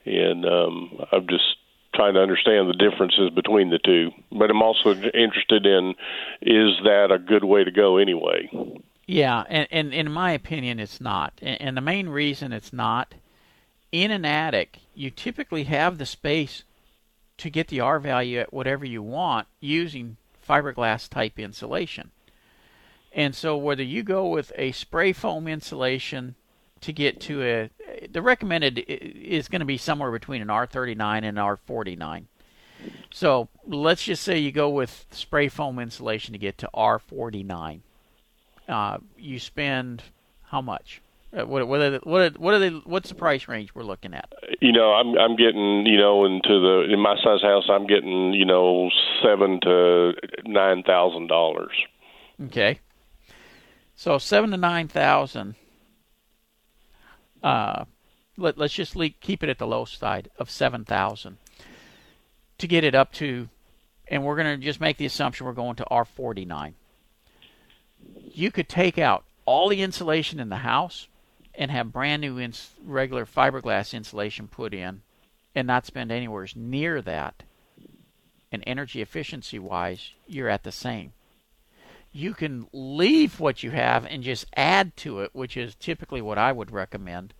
and 0.05 0.45
um, 0.45 0.99
I'm 1.11 1.27
just 1.27 1.57
trying 1.93 2.15
to 2.15 2.21
understand 2.21 2.69
the 2.69 2.73
differences 2.73 3.29
between 3.29 3.69
the 3.69 3.79
two. 3.79 4.11
But 4.31 4.49
I'm 4.49 4.61
also 4.61 4.93
interested 4.93 5.65
in 5.65 5.95
is 6.41 6.77
that 6.83 7.09
a 7.11 7.19
good 7.19 7.43
way 7.43 7.63
to 7.63 7.71
go 7.71 7.97
anyway? 7.97 8.49
Yeah, 9.05 9.43
and, 9.49 9.67
and 9.69 9.93
in 9.93 10.11
my 10.11 10.31
opinion, 10.31 10.79
it's 10.79 11.01
not. 11.01 11.33
And, 11.41 11.61
and 11.61 11.77
the 11.77 11.81
main 11.81 12.09
reason 12.09 12.53
it's 12.53 12.73
not 12.73 13.13
in 13.91 14.11
an 14.11 14.25
attic, 14.25 14.79
you 14.95 15.11
typically 15.11 15.65
have 15.65 15.97
the 15.97 16.05
space 16.05 16.63
to 17.37 17.49
get 17.49 17.67
the 17.67 17.79
R 17.79 17.99
value 17.99 18.39
at 18.39 18.53
whatever 18.53 18.85
you 18.85 19.03
want 19.03 19.47
using 19.59 20.17
fiberglass 20.47 21.07
type 21.07 21.39
insulation. 21.39 22.11
And 23.13 23.35
so 23.35 23.55
whether 23.55 23.83
you 23.83 24.03
go 24.03 24.27
with 24.27 24.51
a 24.55 24.71
spray 24.71 25.13
foam 25.13 25.47
insulation 25.47 26.35
to 26.81 26.91
get 26.91 27.21
to 27.21 27.41
a 27.43 27.69
the 28.11 28.21
recommended 28.21 28.79
is 28.79 29.47
going 29.47 29.61
to 29.61 29.65
be 29.65 29.77
somewhere 29.77 30.11
between 30.11 30.41
an 30.41 30.49
R39 30.49 31.17
and 31.17 31.25
an 31.25 31.35
R49. 31.35 32.25
So 33.11 33.47
let's 33.65 34.03
just 34.03 34.23
say 34.23 34.39
you 34.39 34.51
go 34.51 34.69
with 34.69 35.05
spray 35.11 35.47
foam 35.47 35.79
insulation 35.79 36.33
to 36.33 36.39
get 36.39 36.57
to 36.59 36.69
R49. 36.73 37.81
Uh, 38.67 38.97
you 39.17 39.39
spend 39.39 40.03
how 40.43 40.61
much? 40.61 41.01
Uh, 41.35 41.45
what 41.45 41.67
what 41.67 41.81
are 41.81 41.89
the, 41.91 41.99
what 42.03 42.21
are, 42.21 42.29
what 42.39 42.53
are 42.53 42.59
they? 42.59 42.69
What's 42.69 43.09
the 43.09 43.15
price 43.15 43.47
range 43.47 43.73
we're 43.73 43.83
looking 43.83 44.13
at? 44.13 44.31
You 44.61 44.71
know, 44.71 44.93
I'm 44.93 45.17
I'm 45.17 45.35
getting 45.35 45.85
you 45.85 45.97
know 45.97 46.25
into 46.25 46.59
the 46.59 46.93
in 46.93 46.99
my 46.99 47.15
size 47.23 47.41
house, 47.41 47.65
I'm 47.69 47.87
getting 47.87 48.33
you 48.33 48.45
know 48.45 48.89
seven 49.23 49.59
to 49.61 50.13
nine 50.45 50.83
thousand 50.83 51.27
dollars. 51.27 51.71
Okay. 52.45 52.79
So 53.95 54.17
seven 54.17 54.51
to 54.51 54.57
nine 54.57 54.87
thousand. 54.87 55.55
Uh, 57.41 57.85
let, 58.37 58.57
let's 58.57 58.73
just 58.73 58.95
keep 59.21 59.43
it 59.43 59.49
at 59.49 59.59
the 59.59 59.67
low 59.67 59.85
side 59.85 60.29
of 60.37 60.49
seven 60.49 60.83
thousand 60.85 61.37
to 62.57 62.67
get 62.67 62.83
it 62.83 62.95
up 62.95 63.11
to, 63.13 63.49
and 64.07 64.23
we're 64.23 64.35
going 64.35 64.59
to 64.59 64.65
just 64.65 64.81
make 64.81 64.97
the 64.97 65.05
assumption 65.05 65.45
we're 65.45 65.53
going 65.53 65.75
to 65.75 65.85
R 65.85 66.05
forty 66.05 66.45
nine. 66.45 66.75
You 68.33 68.51
could 68.51 68.67
take 68.67 68.97
out 68.97 69.23
all 69.45 69.69
the 69.69 69.81
insulation 69.81 70.39
in 70.39 70.49
the 70.49 70.57
house 70.57 71.07
and 71.53 71.69
have 71.69 71.93
brand 71.93 72.21
new 72.21 72.39
ins- 72.39 72.71
regular 72.83 73.25
fiberglass 73.25 73.93
insulation 73.93 74.47
put 74.47 74.73
in, 74.73 75.01
and 75.53 75.67
not 75.67 75.85
spend 75.85 76.11
anywhere 76.11 76.47
near 76.55 77.01
that. 77.01 77.43
And 78.51 78.63
energy 78.67 79.01
efficiency 79.01 79.59
wise, 79.59 80.11
you're 80.27 80.49
at 80.49 80.63
the 80.63 80.71
same 80.71 81.13
you 82.13 82.35
can 82.35 82.67
leave 82.71 83.39
what 83.39 83.63
you 83.63 83.71
have 83.71 84.05
and 84.05 84.23
just 84.23 84.45
add 84.55 84.95
to 84.97 85.19
it, 85.19 85.31
which 85.33 85.57
is 85.57 85.75
typically 85.75 86.21
what 86.21 86.37
I 86.37 86.51
would 86.51 86.71
recommend, 86.71 87.33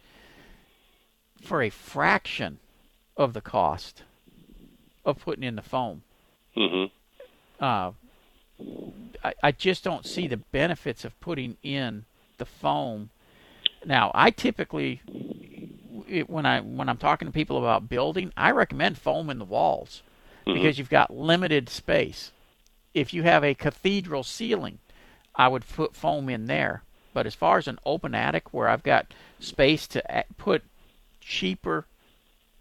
for 1.42 1.62
a 1.62 1.70
fraction 1.70 2.58
of 3.15 3.34
the 3.34 3.42
cost 3.42 4.01
of 5.06 5.20
putting 5.20 5.44
in 5.44 5.56
the 5.56 5.62
foam. 5.62 6.01
Mm-hmm. 6.58 7.63
Uh, 7.63 7.92
I, 9.24 9.34
I 9.44 9.51
just 9.51 9.84
don't 9.84 10.06
see 10.08 10.27
the 10.27 10.38
benefits 10.38 11.06
of 11.06 11.20
putting 11.20 11.58
in 11.62 12.06
the 12.39 12.46
foam. 12.46 13.12
Now, 13.86 14.12
I 14.15 14.32
typically, 14.32 15.01
when 16.25 16.46
I 16.48 16.62
when 16.62 16.89
I'm 16.89 16.98
talking 16.98 17.27
to 17.27 17.32
people 17.32 17.58
about 17.58 17.89
building, 17.89 18.34
I 18.36 18.51
recommend 18.51 18.98
foam 18.98 19.30
in 19.30 19.38
the 19.38 19.46
walls 19.46 20.01
mm-hmm. 20.48 20.58
because 20.58 20.80
you've 20.80 20.89
got 20.89 21.13
limited 21.13 21.70
space 21.70 22.32
if 22.93 23.13
you 23.13 23.23
have 23.23 23.43
a 23.43 23.53
cathedral 23.53 24.23
ceiling, 24.23 24.79
I 25.35 25.47
would 25.47 25.67
put 25.67 25.95
foam 25.95 26.29
in 26.29 26.45
there. 26.45 26.83
But 27.13 27.27
as 27.27 27.35
far 27.35 27.57
as 27.57 27.67
an 27.67 27.79
open 27.85 28.15
attic 28.15 28.53
where 28.53 28.67
I've 28.67 28.83
got 28.83 29.13
space 29.39 29.88
to 29.88 30.25
put 30.38 30.63
cheaper, 31.21 31.85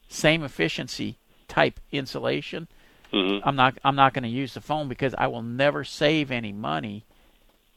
same 0.09 0.43
efficiency 0.43 1.17
type 1.49 1.81
insulation, 1.91 2.69
mm-hmm. 3.13 3.47
I'm 3.47 3.57
not 3.57 3.79
I'm 3.83 3.97
not 3.97 4.13
going 4.13 4.25
to 4.25 4.29
use 4.29 4.55
the 4.55 4.61
foam 4.61 4.89
because 4.89 5.15
I 5.17 5.27
will 5.27 5.43
never 5.43 5.85
save 5.85 6.31
any 6.31 6.53
money 6.53 7.05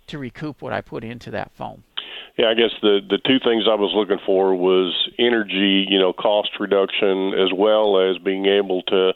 to 0.07 0.17
recoup 0.17 0.62
what 0.62 0.74
I 0.74 0.81
put 0.81 1.03
into 1.03 1.31
that 1.31 1.51
foam. 1.53 1.83
Yeah, 2.38 2.50
I 2.50 2.53
guess 2.53 2.71
the 2.81 3.00
the 3.07 3.19
two 3.25 3.39
things 3.39 3.63
I 3.69 3.75
was 3.75 3.93
looking 3.95 4.19
for 4.25 4.53
was 4.53 4.93
energy, 5.17 5.85
you 5.89 5.97
know, 5.97 6.12
cost 6.12 6.50
reduction 6.59 7.33
as 7.33 7.53
well 7.55 8.00
as 8.00 8.17
being 8.17 8.45
able 8.45 8.81
to 8.83 9.13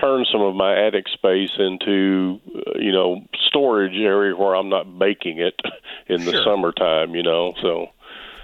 turn 0.00 0.24
some 0.30 0.40
of 0.40 0.54
my 0.54 0.76
attic 0.86 1.08
space 1.08 1.50
into 1.58 2.40
uh, 2.54 2.78
you 2.78 2.92
know 2.92 3.22
storage 3.48 3.96
area 3.96 4.36
where 4.36 4.54
I'm 4.54 4.68
not 4.68 4.98
baking 4.98 5.38
it 5.38 5.54
in 6.06 6.24
the 6.24 6.32
sure. 6.32 6.44
summertime. 6.44 7.14
You 7.14 7.22
know, 7.22 7.54
so. 7.62 7.88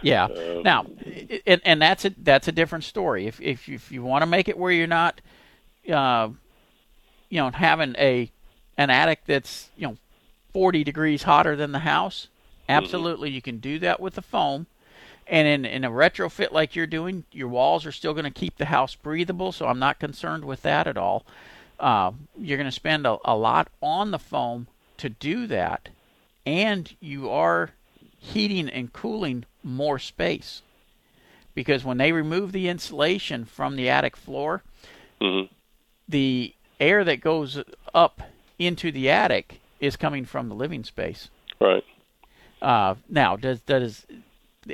Yeah. 0.03 0.27
Uh, 0.27 0.61
now, 0.63 0.85
and, 1.47 1.63
and 1.65 1.81
that's 1.81 2.05
a 2.05 2.11
that's 2.19 2.47
a 2.47 2.53
different 2.53 2.85
story. 2.85 3.27
If 3.27 3.41
if 3.41 3.69
if 3.71 3.91
you 3.91 4.03
want 4.03 4.21
to 4.21 4.27
make 4.27 4.49
it 4.49 4.59
where 4.59 4.71
you're 4.71 4.87
not, 4.87 5.23
uh, 5.91 6.29
you 7.31 7.39
know, 7.39 7.51
having 7.51 7.95
a 7.97 8.31
an 8.77 8.91
attic 8.91 9.21
that's 9.27 9.71
you 9.77 9.87
know 9.87 9.97
40 10.53 10.85
degrees 10.85 11.23
hotter 11.23 11.57
than 11.57 11.73
the 11.73 11.79
house, 11.79 12.29
mm-hmm. 12.29 12.73
absolutely 12.73 13.31
mm-hmm. 13.31 13.37
you 13.37 13.43
can 13.43 13.59
do 13.59 13.79
that 13.79 13.99
with 13.99 14.15
the 14.15 14.23
foam. 14.23 14.67
And 15.27 15.49
in, 15.49 15.65
in 15.65 15.85
a 15.85 15.91
retrofit 15.91 16.53
like 16.53 16.77
you're 16.77 16.87
doing, 16.87 17.25
your 17.33 17.49
walls 17.49 17.87
are 17.87 17.93
still 17.93 18.13
going 18.13 18.25
to 18.25 18.31
keep 18.31 18.59
the 18.59 18.67
house 18.67 18.95
breathable, 18.95 19.53
so 19.53 19.67
I'm 19.67 19.79
not 19.79 19.99
concerned 19.99 20.45
with 20.45 20.63
that 20.63 20.87
at 20.87 20.99
all. 20.99 21.25
Uh, 21.81 22.13
you're 22.39 22.59
going 22.59 22.69
to 22.69 22.73
spend 22.73 23.07
a, 23.07 23.17
a 23.25 23.37
lot 23.37 23.69
on 23.83 24.11
the 24.11 24.19
foam 24.19 24.67
to 24.99 25.09
do 25.09 25.47
that, 25.47 25.89
and 26.45 26.95
you 27.01 27.31
are 27.31 27.71
heating 28.19 28.69
and 28.69 28.93
cooling 28.93 29.45
more 29.63 29.99
space. 29.99 30.63
Because 31.55 31.85
when 31.85 31.99
they 31.99 32.13
remove 32.13 32.53
the 32.53 32.69
insulation 32.69 33.45
from 33.45 33.77
the 33.77 33.89
attic 33.89 34.17
floor, 34.17 34.63
mm-hmm. 35.21 35.53
the 36.09 36.55
air 36.81 37.05
that 37.05 37.21
goes 37.21 37.63
up 37.95 38.23
into 38.59 38.91
the 38.93 39.09
attic 39.09 39.61
is 39.81 39.97
coming 39.97 40.25
from 40.25 40.49
the 40.49 40.55
living 40.55 40.85
space. 40.85 41.29
Right. 41.61 41.85
Uh, 42.61 42.95
now, 43.09 43.37
does 43.37 43.61
does 43.61 44.07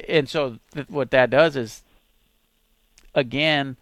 and 0.08 0.28
so 0.28 0.58
th- 0.74 0.88
what 0.88 1.10
that 1.10 1.30
does 1.30 1.56
is 1.56 1.82
again 3.14 3.76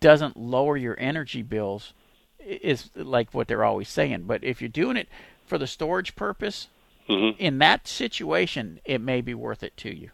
doesn't 0.00 0.36
lower 0.36 0.76
your 0.76 0.98
energy 0.98 1.42
bills 1.42 1.92
is 2.40 2.90
like 2.94 3.32
what 3.32 3.48
they're 3.48 3.64
always 3.64 3.88
saying 3.88 4.22
but 4.22 4.42
if 4.42 4.60
you're 4.60 4.68
doing 4.68 4.96
it 4.96 5.08
for 5.44 5.58
the 5.58 5.66
storage 5.66 6.14
purpose 6.16 6.68
mm-hmm. 7.08 7.38
in 7.38 7.58
that 7.58 7.86
situation 7.86 8.80
it 8.84 9.00
may 9.00 9.20
be 9.20 9.34
worth 9.34 9.62
it 9.62 9.76
to 9.76 9.94
you 9.94 10.10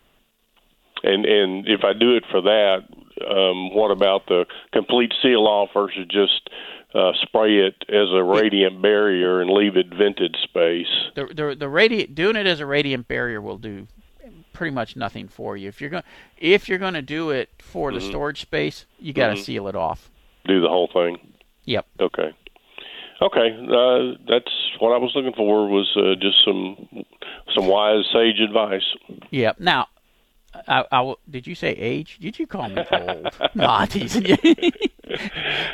and 1.03 1.27
and 1.27 1.67
if 1.67 1.81
I 1.85 1.93
do 1.93 2.17
it 2.17 2.25
for 2.31 2.41
that, 2.43 2.85
um, 3.29 3.75
what 3.75 3.91
about 3.91 4.27
the 4.27 4.47
complete 4.73 5.13
seal 5.23 5.47
off 5.47 5.71
versus 5.75 6.07
just 6.09 6.49
uh, 6.95 7.13
spray 7.23 7.59
it 7.59 7.75
as 7.89 8.09
a 8.13 8.23
radiant 8.23 8.81
barrier 8.81 9.41
and 9.41 9.51
leave 9.51 9.77
it 9.77 9.89
vented 9.89 10.37
space? 10.45 10.87
The 11.15 11.27
the, 11.27 11.57
the 11.59 11.69
radiant 11.69 12.15
doing 12.15 12.37
it 12.37 12.47
as 12.47 12.61
a 12.61 12.67
radiant 12.67 13.09
barrier 13.09 13.41
will 13.41 13.59
do 13.59 13.89
pretty 14.63 14.73
much 14.73 14.95
nothing 14.95 15.27
for 15.27 15.57
you. 15.57 15.67
If 15.67 15.81
you're 15.81 15.91
going 15.91 16.05
if 16.39 16.69
you're 16.69 16.79
going 16.79 16.95
to 16.95 17.03
do 17.03 17.31
it 17.31 17.49
for 17.59 17.91
Mm-hmm. 17.91 17.99
the 17.99 18.07
storage 18.07 18.41
space, 18.43 18.87
you 19.01 19.13
got 19.13 19.35
to 19.35 19.37
seal 19.37 19.67
it 19.67 19.75
off. 19.75 20.09
Do 20.47 20.61
the 20.61 20.69
whole 20.69 20.89
thing. 20.93 21.19
Yep. 21.65 21.85
Okay. 21.99 22.31
Okay, 23.21 23.49
uh, 23.51 24.17
that's 24.29 24.53
what 24.79 24.93
I 24.93 24.99
was 24.99 25.11
looking 25.17 25.33
for. 25.33 25.69
Was 25.69 25.91
uh, 25.97 26.15
just 26.15 26.45
some 26.45 27.05
some 27.57 27.67
wise 27.67 28.05
sage 28.13 28.39
advice. 28.39 28.85
Yep. 29.33 29.59
Now, 29.59 29.89
I, 30.69 31.15
did 31.29 31.49
you 31.49 31.57
say 31.57 31.71
age? 31.71 32.19
Did 32.21 32.39
you 32.39 32.47
call 32.47 32.69
me 32.69 32.85
old? 32.93 33.37
no, 33.57 33.67
I'm 33.67 33.89
teasing 33.89 34.27
you. 34.27 34.37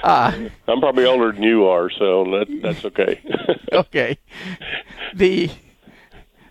uh, 0.02 0.32
I'm 0.66 0.80
probably 0.80 1.04
older 1.04 1.32
than 1.32 1.42
you 1.42 1.66
are, 1.66 1.90
so 1.90 2.24
that, 2.24 2.60
that's 2.62 2.84
okay. 2.86 3.20
okay. 3.72 4.18
The 5.14 5.50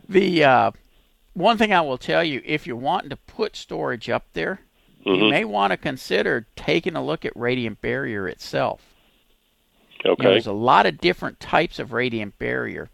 the 0.07 0.43
uh, 0.43 0.71
one 1.37 1.57
thing 1.59 1.71
I 1.71 1.81
will 1.81 1.99
tell 1.99 2.23
you, 2.23 2.41
if 2.43 2.65
you're 2.65 2.75
wanting 2.75 3.11
to 3.11 3.15
put 3.15 3.55
storage 3.55 4.09
up 4.09 4.25
there, 4.33 4.61
you 5.05 5.29
may 5.29 5.45
want 5.45 5.71
to 5.71 5.77
consider 5.77 6.47
taking 6.55 6.95
a 6.95 7.05
look 7.05 7.23
at 7.23 7.37
radiant 7.37 7.79
barrier 7.79 8.27
itself. 8.27 8.95
You 10.03 10.09
know, 10.09 10.11
okay. 10.13 10.23
there's 10.23 10.47
a 10.47 10.51
lot 10.51 10.87
of 10.87 10.97
different 10.97 11.39
types 11.39 11.79
of 11.79 11.93
radiant 11.93 12.37
barrier, 12.39 12.89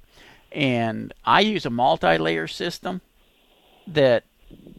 and 0.52 1.14
I 1.24 1.40
use 1.40 1.66
a 1.66 1.70
multi-layer 1.70 2.48
system 2.48 3.02
that 3.88 4.26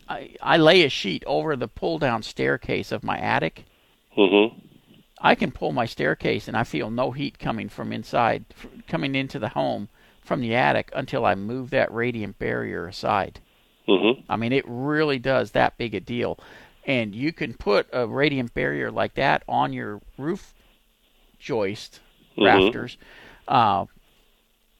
I, 0.08 0.36
I 0.42 0.58
lay 0.58 0.84
a 0.84 0.90
sheet 0.90 1.24
over 1.26 1.56
the 1.56 1.66
pull-down 1.66 2.22
staircase 2.22 2.92
of 2.92 3.02
my 3.02 3.18
attic. 3.18 3.64
Mm-hmm. 4.16 4.58
I 5.20 5.34
can 5.34 5.50
pull 5.50 5.72
my 5.72 5.86
staircase 5.86 6.48
and 6.48 6.56
I 6.56 6.64
feel 6.64 6.90
no 6.90 7.12
heat 7.12 7.38
coming 7.38 7.70
from 7.70 7.92
inside, 7.92 8.44
f- 8.50 8.66
coming 8.86 9.14
into 9.14 9.38
the 9.38 9.48
home 9.48 9.88
from 10.20 10.40
the 10.40 10.54
attic 10.54 10.90
until 10.94 11.24
I 11.24 11.34
move 11.34 11.70
that 11.70 11.92
radiant 11.92 12.38
barrier 12.38 12.86
aside. 12.86 13.40
Mhm. 13.88 14.22
I 14.28 14.36
mean, 14.36 14.52
it 14.52 14.64
really 14.66 15.18
does 15.18 15.52
that 15.52 15.76
big 15.76 15.94
a 15.94 16.00
deal. 16.00 16.38
And 16.86 17.14
you 17.14 17.32
can 17.32 17.54
put 17.54 17.86
a 17.92 18.06
radiant 18.06 18.54
barrier 18.54 18.90
like 18.90 19.14
that 19.14 19.42
on 19.48 19.72
your 19.72 20.00
roof 20.18 20.54
joist 21.38 22.00
Mhm. 22.36 22.44
rafters 22.46 22.96
uh, 23.48 23.84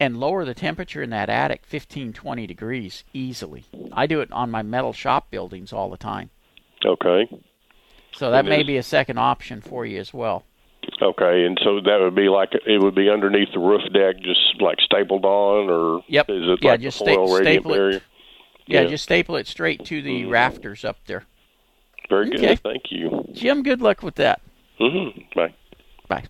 and 0.01 0.19
lower 0.19 0.45
the 0.45 0.55
temperature 0.55 1.03
in 1.03 1.11
that 1.11 1.29
attic 1.31 1.65
15, 1.67 2.13
20 2.13 2.47
degrees 2.47 3.05
easily. 3.13 3.65
I 3.93 4.07
do 4.07 4.21
it 4.21 4.33
on 4.33 4.51
my 4.51 4.63
metal 4.63 4.93
shop 4.93 5.31
buildings 5.31 5.73
all 5.73 5.91
the 5.91 5.97
time. 5.97 6.31
Okay. 6.85 7.29
So 8.13 8.31
that 8.31 8.41
And 8.41 8.49
may 8.49 8.63
be 8.63 8.77
a 8.77 8.83
second 8.83 9.19
option 9.19 9.61
for 9.61 9.85
you 9.85 9.99
as 9.99 10.13
well. 10.15 10.45
Okay, 11.01 11.45
and 11.47 11.59
so 11.63 11.81
that 11.81 12.01
would 12.01 12.15
be 12.15 12.29
like 12.29 12.55
it 12.55 12.81
would 12.83 12.95
be 12.95 13.09
underneath 13.09 13.51
the 13.53 13.59
roof 13.59 13.83
deck, 13.93 14.17
just 14.21 14.61
like 14.61 14.81
stapled 14.81 15.25
on, 15.25 15.71
or 15.71 16.03
Yep. 16.09 16.29
is 16.31 16.49
it 16.49 16.59
Yeah, 16.63 16.73
like 16.73 16.81
just 16.81 16.99
sta- 16.99 17.17
radiant 17.17 17.39
staple 17.65 17.75
it. 17.75 18.03
Yeah, 18.67 18.83
Yeah. 18.83 18.89
just 18.89 19.05
staple 19.05 19.37
it 19.37 19.47
straight 19.47 19.85
to 19.87 20.01
the 20.03 20.25
rafters 20.27 20.85
up 20.85 20.99
there. 21.07 21.25
Very 22.09 22.31
good. 22.31 22.43
Okay. 22.45 22.57
Thank 22.57 22.91
you. 22.91 23.27
Jim, 23.33 23.63
good 23.63 23.81
luck 23.81 24.03
with 24.03 24.17
that. 24.17 24.41
Mm-hmm. 24.81 25.21
Bye. 25.35 25.55
Bye. 26.09 26.25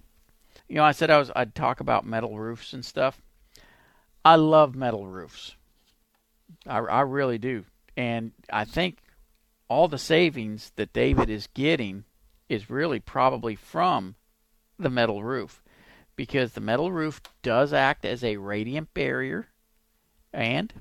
You 0.68 0.76
know, 0.76 0.84
I 0.84 0.92
said 0.92 1.10
I 1.10 1.18
was 1.18 1.30
I'd 1.34 1.54
talk 1.54 1.80
about 1.80 2.06
metal 2.06 2.38
roofs 2.38 2.72
and 2.72 2.84
stuff. 2.84 3.20
I 4.24 4.36
love 4.36 4.74
metal 4.74 5.06
roofs. 5.06 5.54
I, 6.66 6.78
I 6.78 7.00
really 7.02 7.38
do, 7.38 7.64
and 7.96 8.32
I 8.50 8.64
think 8.64 8.98
all 9.68 9.88
the 9.88 9.98
savings 9.98 10.72
that 10.76 10.92
David 10.92 11.28
is 11.28 11.48
getting 11.54 12.04
is 12.48 12.70
really 12.70 13.00
probably 13.00 13.54
from 13.56 14.14
the 14.78 14.90
metal 14.90 15.22
roof, 15.24 15.62
because 16.16 16.52
the 16.52 16.60
metal 16.60 16.92
roof 16.92 17.20
does 17.42 17.72
act 17.72 18.04
as 18.04 18.22
a 18.22 18.36
radiant 18.36 18.94
barrier, 18.94 19.48
and 20.32 20.72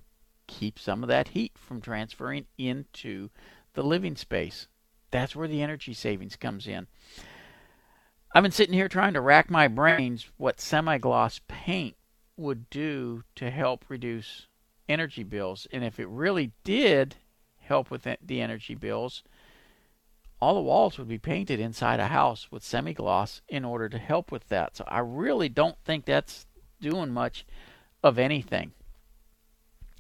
keep 0.54 0.78
some 0.78 1.04
of 1.04 1.10
that 1.10 1.30
heat 1.30 1.54
from 1.56 1.82
transferring 1.82 2.46
into 2.58 3.30
the 3.74 3.84
living 3.84 4.16
space. 4.16 4.68
That's 5.12 5.36
where 5.36 5.48
the 5.48 5.62
energy 5.62 5.94
savings 5.94 6.36
comes 6.36 6.68
in. 6.68 6.88
I've 8.34 8.44
been 8.44 8.52
sitting 8.52 8.74
here 8.74 8.88
trying 8.88 9.14
to 9.14 9.22
rack 9.22 9.50
my 9.50 9.68
brains 9.68 10.28
what 10.38 10.60
semi-gloss 10.60 11.42
paint 11.48 11.96
would 12.38 12.70
do 12.70 13.24
to 13.36 13.52
help 13.52 13.86
reduce 13.90 14.48
energy 14.90 15.24
bills. 15.24 15.68
And 15.72 15.84
if 15.84 16.00
it 16.00 16.08
really 16.08 16.52
did 16.64 17.16
help 17.60 17.92
with 17.92 18.04
the- 18.04 18.42
energy 18.42 18.76
bills, 18.76 19.24
all 20.42 20.56
the 20.56 20.62
walls 20.62 20.98
would 20.98 21.08
be 21.08 21.20
painted 21.20 21.60
inside 21.60 22.00
a 22.00 22.08
house 22.08 22.52
with 22.52 22.64
semi-gloss 22.64 23.42
in 23.48 23.64
order 23.64 23.88
to 23.88 23.98
help 23.98 24.32
with 24.32 24.50
that. 24.50 24.76
So 24.76 24.84
I 24.88 25.00
really 25.00 25.48
don't 25.48 25.78
think 25.86 26.06
that's 26.06 26.46
doing 26.82 27.12
much 27.12 27.46
of 28.04 28.20
anything. 28.20 28.74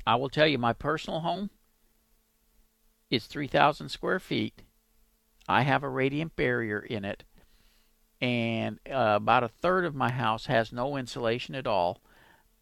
I 0.05 0.15
will 0.15 0.29
tell 0.29 0.47
you 0.47 0.57
my 0.57 0.73
personal 0.73 1.21
home 1.21 1.49
is 3.09 3.25
3,000 3.25 3.89
square 3.89 4.19
feet. 4.19 4.63
I 5.47 5.63
have 5.63 5.83
a 5.83 5.89
radiant 5.89 6.35
barrier 6.35 6.79
in 6.79 7.05
it 7.05 7.23
and 8.23 8.79
uh, 8.89 9.15
about 9.17 9.43
a 9.43 9.49
third 9.49 9.83
of 9.83 9.93
my 9.93 10.09
house 10.09 10.45
has 10.45 10.71
no 10.71 10.95
insulation 10.95 11.55
at 11.55 11.67
all. 11.67 11.99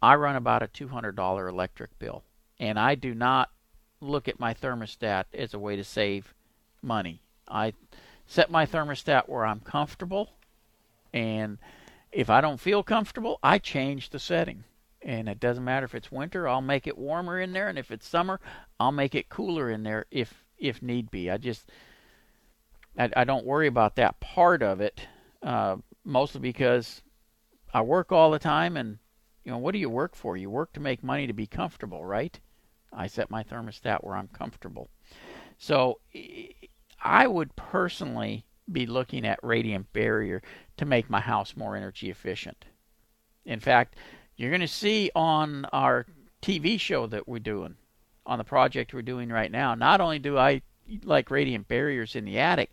I 0.01 0.15
run 0.15 0.35
about 0.35 0.63
a 0.63 0.67
$200 0.67 1.47
electric 1.47 1.99
bill, 1.99 2.23
and 2.59 2.79
I 2.79 2.95
do 2.95 3.13
not 3.13 3.51
look 3.99 4.27
at 4.27 4.39
my 4.39 4.55
thermostat 4.55 5.25
as 5.35 5.53
a 5.53 5.59
way 5.59 5.75
to 5.75 5.83
save 5.83 6.33
money. 6.81 7.21
I 7.47 7.73
set 8.25 8.49
my 8.49 8.65
thermostat 8.65 9.29
where 9.29 9.45
I'm 9.45 9.59
comfortable, 9.59 10.31
and 11.13 11.59
if 12.11 12.31
I 12.31 12.41
don't 12.41 12.59
feel 12.59 12.81
comfortable, 12.81 13.37
I 13.43 13.59
change 13.59 14.09
the 14.09 14.17
setting. 14.17 14.63
And 15.03 15.27
it 15.27 15.39
doesn't 15.39 15.63
matter 15.63 15.85
if 15.85 15.95
it's 15.95 16.11
winter, 16.11 16.47
I'll 16.47 16.61
make 16.61 16.85
it 16.85 16.97
warmer 16.97 17.39
in 17.39 17.53
there, 17.53 17.67
and 17.67 17.79
if 17.79 17.89
it's 17.89 18.07
summer, 18.07 18.39
I'll 18.79 18.91
make 18.91 19.15
it 19.15 19.29
cooler 19.29 19.69
in 19.69 19.83
there 19.83 20.05
if 20.11 20.45
if 20.59 20.81
need 20.81 21.09
be. 21.09 21.29
I 21.31 21.37
just 21.37 21.71
I, 22.97 23.09
I 23.15 23.23
don't 23.23 23.45
worry 23.45 23.67
about 23.67 23.95
that 23.95 24.19
part 24.19 24.61
of 24.61 24.79
it 24.79 25.07
uh, 25.41 25.77
mostly 26.03 26.39
because 26.39 27.01
I 27.73 27.81
work 27.81 28.11
all 28.11 28.31
the 28.31 28.39
time, 28.39 28.77
and 28.77 28.99
you 29.43 29.51
know, 29.51 29.57
what 29.57 29.71
do 29.71 29.79
you 29.79 29.89
work 29.89 30.15
for? 30.15 30.37
You 30.37 30.49
work 30.49 30.73
to 30.73 30.79
make 30.79 31.03
money 31.03 31.25
to 31.25 31.33
be 31.33 31.47
comfortable, 31.47 32.05
right? 32.05 32.39
I 32.93 33.07
set 33.07 33.31
my 33.31 33.43
thermostat 33.43 34.03
where 34.03 34.15
I'm 34.15 34.27
comfortable. 34.27 34.89
So 35.57 35.99
I 37.01 37.27
would 37.27 37.55
personally 37.55 38.45
be 38.71 38.85
looking 38.85 39.25
at 39.25 39.43
radiant 39.43 39.91
barrier 39.93 40.41
to 40.77 40.85
make 40.85 41.09
my 41.09 41.21
house 41.21 41.55
more 41.55 41.75
energy 41.75 42.09
efficient. 42.09 42.65
In 43.45 43.59
fact, 43.59 43.95
you're 44.35 44.49
going 44.49 44.61
to 44.61 44.67
see 44.67 45.11
on 45.15 45.65
our 45.65 46.05
TV 46.41 46.79
show 46.79 47.07
that 47.07 47.27
we're 47.27 47.39
doing, 47.39 47.75
on 48.25 48.37
the 48.37 48.43
project 48.43 48.93
we're 48.93 49.01
doing 49.01 49.29
right 49.29 49.51
now, 49.51 49.75
not 49.75 50.01
only 50.01 50.19
do 50.19 50.37
I 50.37 50.61
like 51.03 51.31
radiant 51.31 51.67
barriers 51.67 52.15
in 52.15 52.25
the 52.25 52.39
attic, 52.39 52.71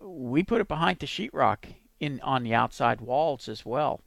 we 0.00 0.42
put 0.42 0.60
it 0.60 0.68
behind 0.68 0.98
the 0.98 1.06
sheetrock 1.06 1.64
in 2.00 2.20
on 2.20 2.42
the 2.42 2.54
outside 2.54 3.00
walls 3.00 3.48
as 3.48 3.64
well. 3.64 4.00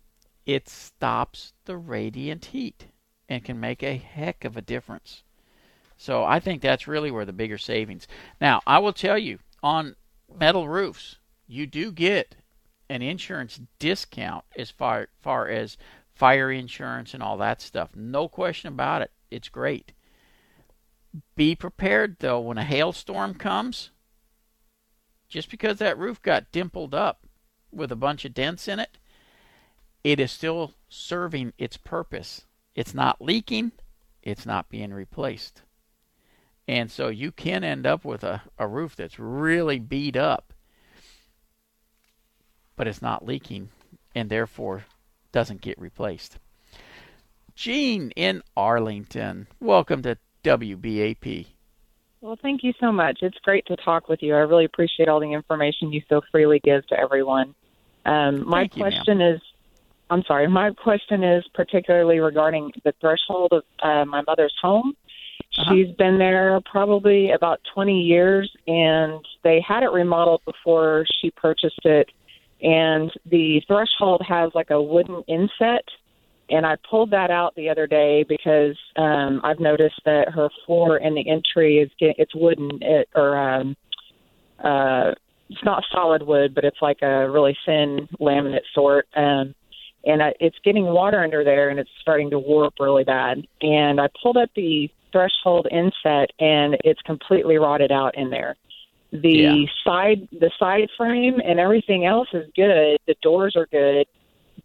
It 0.46 0.70
stops 0.70 1.54
the 1.66 1.78
radiant 1.78 2.46
heat 2.46 2.88
and 3.28 3.44
can 3.44 3.60
make 3.60 3.84
a 3.84 3.98
heck 3.98 4.46
of 4.46 4.58
a 4.58 4.62
difference. 4.62 5.24
So 5.98 6.24
I 6.24 6.40
think 6.40 6.62
that's 6.62 6.88
really 6.88 7.12
where 7.12 7.26
the 7.26 7.34
bigger 7.34 7.58
savings. 7.58 8.08
Now, 8.40 8.62
I 8.66 8.80
will 8.80 8.94
tell 8.94 9.18
you 9.18 9.40
on 9.62 9.96
metal 10.34 10.68
roofs, 10.68 11.18
you 11.46 11.68
do 11.68 11.92
get 11.92 12.36
an 12.90 13.02
insurance 13.02 13.60
discount 13.78 14.44
as 14.58 14.72
far 14.72 15.10
far 15.22 15.48
as 15.48 15.78
fire 16.14 16.52
insurance 16.52 17.14
and 17.14 17.24
all 17.24 17.38
that 17.38 17.62
stuff. 17.62 17.96
No 17.96 18.28
question 18.28 18.68
about 18.68 19.02
it. 19.02 19.12
It's 19.32 19.50
great. 19.50 19.94
Be 21.36 21.56
prepared 21.56 22.18
though 22.20 22.40
when 22.40 22.58
a 22.58 22.64
hailstorm 22.64 23.36
comes. 23.36 23.92
Just 25.28 25.50
because 25.50 25.78
that 25.78 25.98
roof 25.98 26.22
got 26.22 26.52
dimpled 26.52 26.96
up 26.96 27.28
with 27.72 27.92
a 27.92 27.96
bunch 27.96 28.26
of 28.26 28.34
dents 28.34 28.68
in 28.68 28.80
it, 28.80 28.98
it 30.04 30.20
is 30.20 30.32
still 30.32 30.74
serving 30.88 31.54
its 31.58 31.78
purpose. 31.78 32.46
It's 32.74 32.94
not 32.94 33.22
leaking, 33.22 33.74
it's 34.24 34.46
not 34.46 34.70
being 34.70 34.94
replaced. 34.94 35.62
And 36.68 36.92
so 36.92 37.08
you 37.08 37.32
can 37.32 37.64
end 37.64 37.86
up 37.86 38.06
with 38.06 38.24
a, 38.24 38.44
a 38.58 38.68
roof 38.68 38.96
that's 38.96 39.20
really 39.20 39.80
beat 39.80 40.16
up, 40.16 40.49
but 42.80 42.88
it's 42.88 43.02
not 43.02 43.28
leaking 43.28 43.68
and 44.16 44.30
therefore 44.30 44.86
doesn't 45.34 45.60
get 45.60 45.78
replaced. 45.78 46.40
Gene 47.54 48.10
in 48.16 48.42
Arlington, 48.56 49.48
welcome 49.60 50.02
to 50.04 50.18
WBAP. 50.46 51.48
Well, 52.22 52.38
thank 52.42 52.64
you 52.64 52.72
so 52.80 52.94
much. 52.94 53.20
It's 53.22 53.38
great 53.40 53.66
to 53.66 53.76
talk 53.76 54.08
with 54.08 54.24
you. 54.24 54.34
I 54.34 54.40
really 54.40 54.64
appreciate 54.64 55.10
all 55.10 55.20
the 55.20 55.34
information 55.34 55.92
you 55.92 56.02
so 56.08 56.22
freely 56.32 56.62
give 56.64 56.88
to 56.88 56.98
everyone. 56.98 57.54
Um, 58.06 58.48
my 58.48 58.62
Thank 58.62 58.78
you, 58.78 58.84
ma'am. 58.84 58.92
question 58.94 59.22
is 59.22 59.42
I'm 60.10 60.24
sorry, 60.24 60.48
my 60.48 60.72
question 60.84 61.22
is 61.22 61.44
particularly 61.54 62.20
regarding 62.20 62.72
the 62.86 62.94
threshold 63.02 63.52
of 63.52 63.64
uh, 63.84 64.06
my 64.06 64.22
mother's 64.22 64.56
home. 64.62 64.94
Uh-huh. 65.58 65.74
She's 65.74 65.94
been 65.98 66.18
there 66.18 66.62
probably 66.62 67.32
about 67.32 67.60
20 67.74 68.04
years, 68.04 68.50
and 68.68 69.20
they 69.44 69.60
had 69.68 69.84
it 69.84 69.92
remodeled 69.92 70.44
before 70.46 71.06
she 71.20 71.30
purchased 71.32 71.82
it. 71.84 72.10
And 72.62 73.12
the 73.26 73.62
threshold 73.68 74.22
has 74.28 74.52
like 74.54 74.70
a 74.70 74.82
wooden 74.82 75.24
inset 75.28 75.86
and 76.50 76.66
I 76.66 76.76
pulled 76.90 77.12
that 77.12 77.30
out 77.30 77.56
the 77.56 77.70
other 77.70 77.88
day 77.88 78.26
because 78.28 78.78
um, 78.96 79.42
I've 79.44 79.60
noticed 79.60 80.02
that 80.06 80.30
her 80.30 80.50
floor 80.66 80.98
in 80.98 81.14
the 81.14 81.30
entry 81.30 81.78
is 81.78 81.92
get, 82.00 82.16
it's 82.18 82.34
wooden 82.36 82.80
it, 82.82 83.10
or 83.16 83.38
um, 83.38 83.76
uh, 84.64 85.12
it's 85.50 85.64
not 85.64 85.84
solid 85.92 86.24
wood, 86.24 86.56
but 86.56 86.64
it's 86.64 86.82
like 86.82 87.02
a 87.02 87.30
really 87.30 87.58
thin 87.66 88.08
laminate 88.20 88.62
sort. 88.74 89.08
Um, 89.16 89.54
and 90.06 90.24
I, 90.24 90.34
it's 90.40 90.58
getting 90.64 90.86
water 90.86 91.22
under 91.24 91.44
there, 91.44 91.70
and 91.70 91.80
it's 91.80 91.90
starting 92.02 92.30
to 92.32 92.40
warp 92.40 92.74
really 92.80 93.04
bad. 93.04 93.46
And 93.62 94.00
I 94.00 94.08
pulled 94.22 94.38
up 94.38 94.50
the 94.56 94.90
threshold 95.12 95.68
inset, 95.72 96.32
and 96.40 96.78
it's 96.84 97.02
completely 97.02 97.58
rotted 97.58 97.92
out 97.92 98.18
in 98.18 98.30
there. 98.30 98.56
The 99.12 99.30
Yeah. 99.30 99.66
side, 99.84 100.28
the 100.32 100.52
side 100.60 100.90
frame, 100.96 101.42
and 101.44 101.60
everything 101.60 102.06
else 102.06 102.28
is 102.34 102.50
good. 102.56 103.00
The 103.08 103.16
doors 103.22 103.56
are 103.56 103.66
good, 103.68 104.06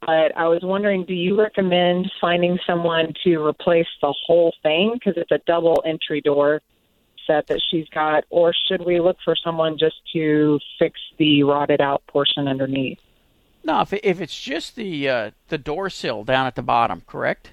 but 0.00 0.36
I 0.36 0.48
was 0.48 0.62
wondering, 0.62 1.04
do 1.04 1.14
you 1.14 1.38
recommend 1.38 2.10
finding 2.20 2.58
someone 2.66 3.14
to 3.24 3.38
replace 3.38 3.86
the 4.02 4.12
whole 4.26 4.52
thing 4.62 4.92
because 4.94 5.14
it's 5.16 5.30
a 5.30 5.40
double 5.46 5.82
entry 5.86 6.20
door 6.20 6.60
set 7.26 7.46
that 7.46 7.60
she's 7.70 7.88
got, 7.88 8.24
or 8.28 8.52
should 8.68 8.84
we 8.84 9.00
look 9.00 9.16
for 9.24 9.34
someone 9.34 9.78
just 9.78 9.96
to 10.12 10.60
fix 10.78 11.00
the 11.18 11.42
rotted 11.42 11.80
out 11.80 12.06
portion 12.06 12.46
underneath? 12.46 12.98
No, 13.64 13.80
if, 13.80 13.94
if 13.94 14.20
it's 14.20 14.38
just 14.38 14.76
the 14.76 15.08
uh, 15.08 15.30
the 15.48 15.56
door 15.56 15.88
sill 15.88 16.22
down 16.22 16.46
at 16.46 16.54
the 16.54 16.62
bottom, 16.62 17.02
correct? 17.06 17.50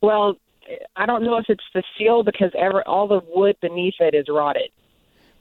Well, 0.00 0.36
I 0.96 1.04
don't 1.04 1.22
know 1.24 1.36
if 1.36 1.44
it's 1.50 1.64
the 1.74 1.82
seal 1.98 2.22
because 2.22 2.50
ever 2.56 2.82
all 2.88 3.06
the 3.06 3.20
wood 3.34 3.56
beneath 3.60 3.96
it 4.00 4.14
is 4.14 4.26
rotted. 4.30 4.70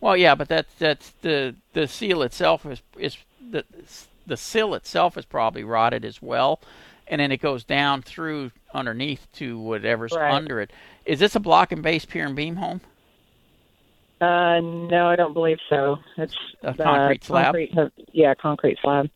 Well, 0.03 0.17
yeah, 0.17 0.35
but 0.35 0.49
that's 0.49 0.73
that's 0.73 1.11
the 1.21 1.55
the 1.71 1.87
seal 1.87 2.23
itself 2.23 2.65
is 2.65 2.81
is 2.97 3.17
the 3.51 3.63
the 4.27 4.35
sill 4.35 4.73
itself 4.73 5.17
is 5.17 5.23
probably 5.23 5.63
rotted 5.63 6.03
as 6.03 6.21
well, 6.21 6.59
and 7.07 7.21
then 7.21 7.31
it 7.31 7.37
goes 7.37 7.63
down 7.63 8.01
through 8.01 8.51
underneath 8.73 9.27
to 9.35 9.57
whatever's 9.57 10.11
Right. 10.11 10.33
under 10.33 10.59
it. 10.59 10.71
Is 11.05 11.19
this 11.19 11.37
a 11.37 11.39
block 11.39 11.71
and 11.71 11.81
base 11.81 12.03
pier 12.03 12.25
and 12.25 12.35
beam 12.35 12.57
home? 12.57 12.81
Uh, 14.19 14.59
no, 14.59 15.07
I 15.07 15.15
don't 15.15 15.33
believe 15.33 15.59
so. 15.69 15.99
It's 16.17 16.35
A 16.63 16.71
uh, 16.71 16.73
concrete 16.73 17.23
slab? 17.23 17.55
concrete- 17.55 17.91
yeah, 18.11 18.33
concrete 18.33 18.79
slab. 18.81 19.09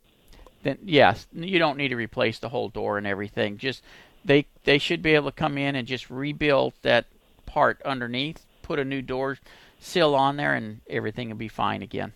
Then 0.64 0.78
yes, 0.86 1.28
you 1.34 1.60
don't 1.60 1.78
need 1.78 1.90
to 1.90 1.98
replace 1.98 2.40
the 2.40 2.48
whole 2.48 2.70
door 2.70 2.98
and 2.98 3.06
everything. 3.06 3.58
Just 3.58 3.84
they 4.24 4.46
they 4.64 4.78
should 4.78 5.02
be 5.02 5.16
able 5.16 5.32
to 5.32 5.36
come 5.36 5.58
in 5.58 5.76
and 5.76 5.86
just 5.86 6.10
rebuild 6.10 6.76
that 6.84 7.08
part 7.46 7.82
underneath, 7.82 8.46
put 8.62 8.80
a 8.80 8.86
new 8.86 9.02
door 9.02 9.38
sill 9.80 10.16
on 10.16 10.38
there, 10.38 10.54
and 10.54 10.82
everything 10.90 11.30
will 11.30 11.36
be 11.38 11.48
fine 11.48 11.82
again. 11.82 12.14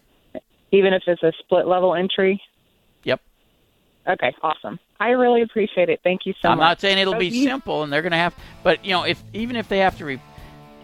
Even 0.72 0.94
if 0.94 1.04
it's 1.08 1.22
a 1.24 1.32
split 1.40 1.68
level 1.68 1.96
entry. 1.96 2.42
Yep. 3.04 3.22
Okay, 4.08 4.34
awesome. 4.42 4.80
I 5.00 5.10
really 5.10 5.42
appreciate 5.42 5.90
it. 5.90 6.00
Thank 6.04 6.26
you 6.26 6.34
so 6.42 6.50
much. 6.50 6.54
I'm 6.54 6.60
not 6.60 6.80
saying 6.82 6.98
it'll 6.98 7.14
So 7.14 7.20
be 7.20 7.28
you- 7.28 7.44
simple, 7.48 7.84
and 7.84 7.92
they're 7.92 8.02
going 8.02 8.12
to 8.12 8.18
have, 8.18 8.36
but 8.64 8.84
you 8.86 8.92
know, 8.92 9.04
if 9.04 9.22
even 9.34 9.56
if 9.56 9.68
they 9.68 9.80
have 9.80 9.98
to, 9.98 10.06
re, 10.06 10.20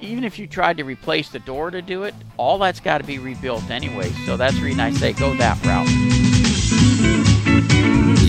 even 0.01 0.23
if 0.23 0.37
you 0.37 0.45
tried 0.47 0.77
to 0.77 0.83
replace 0.83 1.29
the 1.29 1.39
door 1.39 1.71
to 1.71 1.81
do 1.81 2.03
it, 2.03 2.13
all 2.37 2.57
that's 2.57 2.79
got 2.79 2.99
to 2.99 3.03
be 3.05 3.17
rebuilt 3.19 3.69
anyway. 3.69 4.09
So 4.25 4.37
that's 4.37 4.55
the 4.55 4.63
reason 4.63 4.79
I 4.79 4.91
say 4.91 5.13
go 5.13 5.33
that 5.35 5.63
route. 5.65 5.87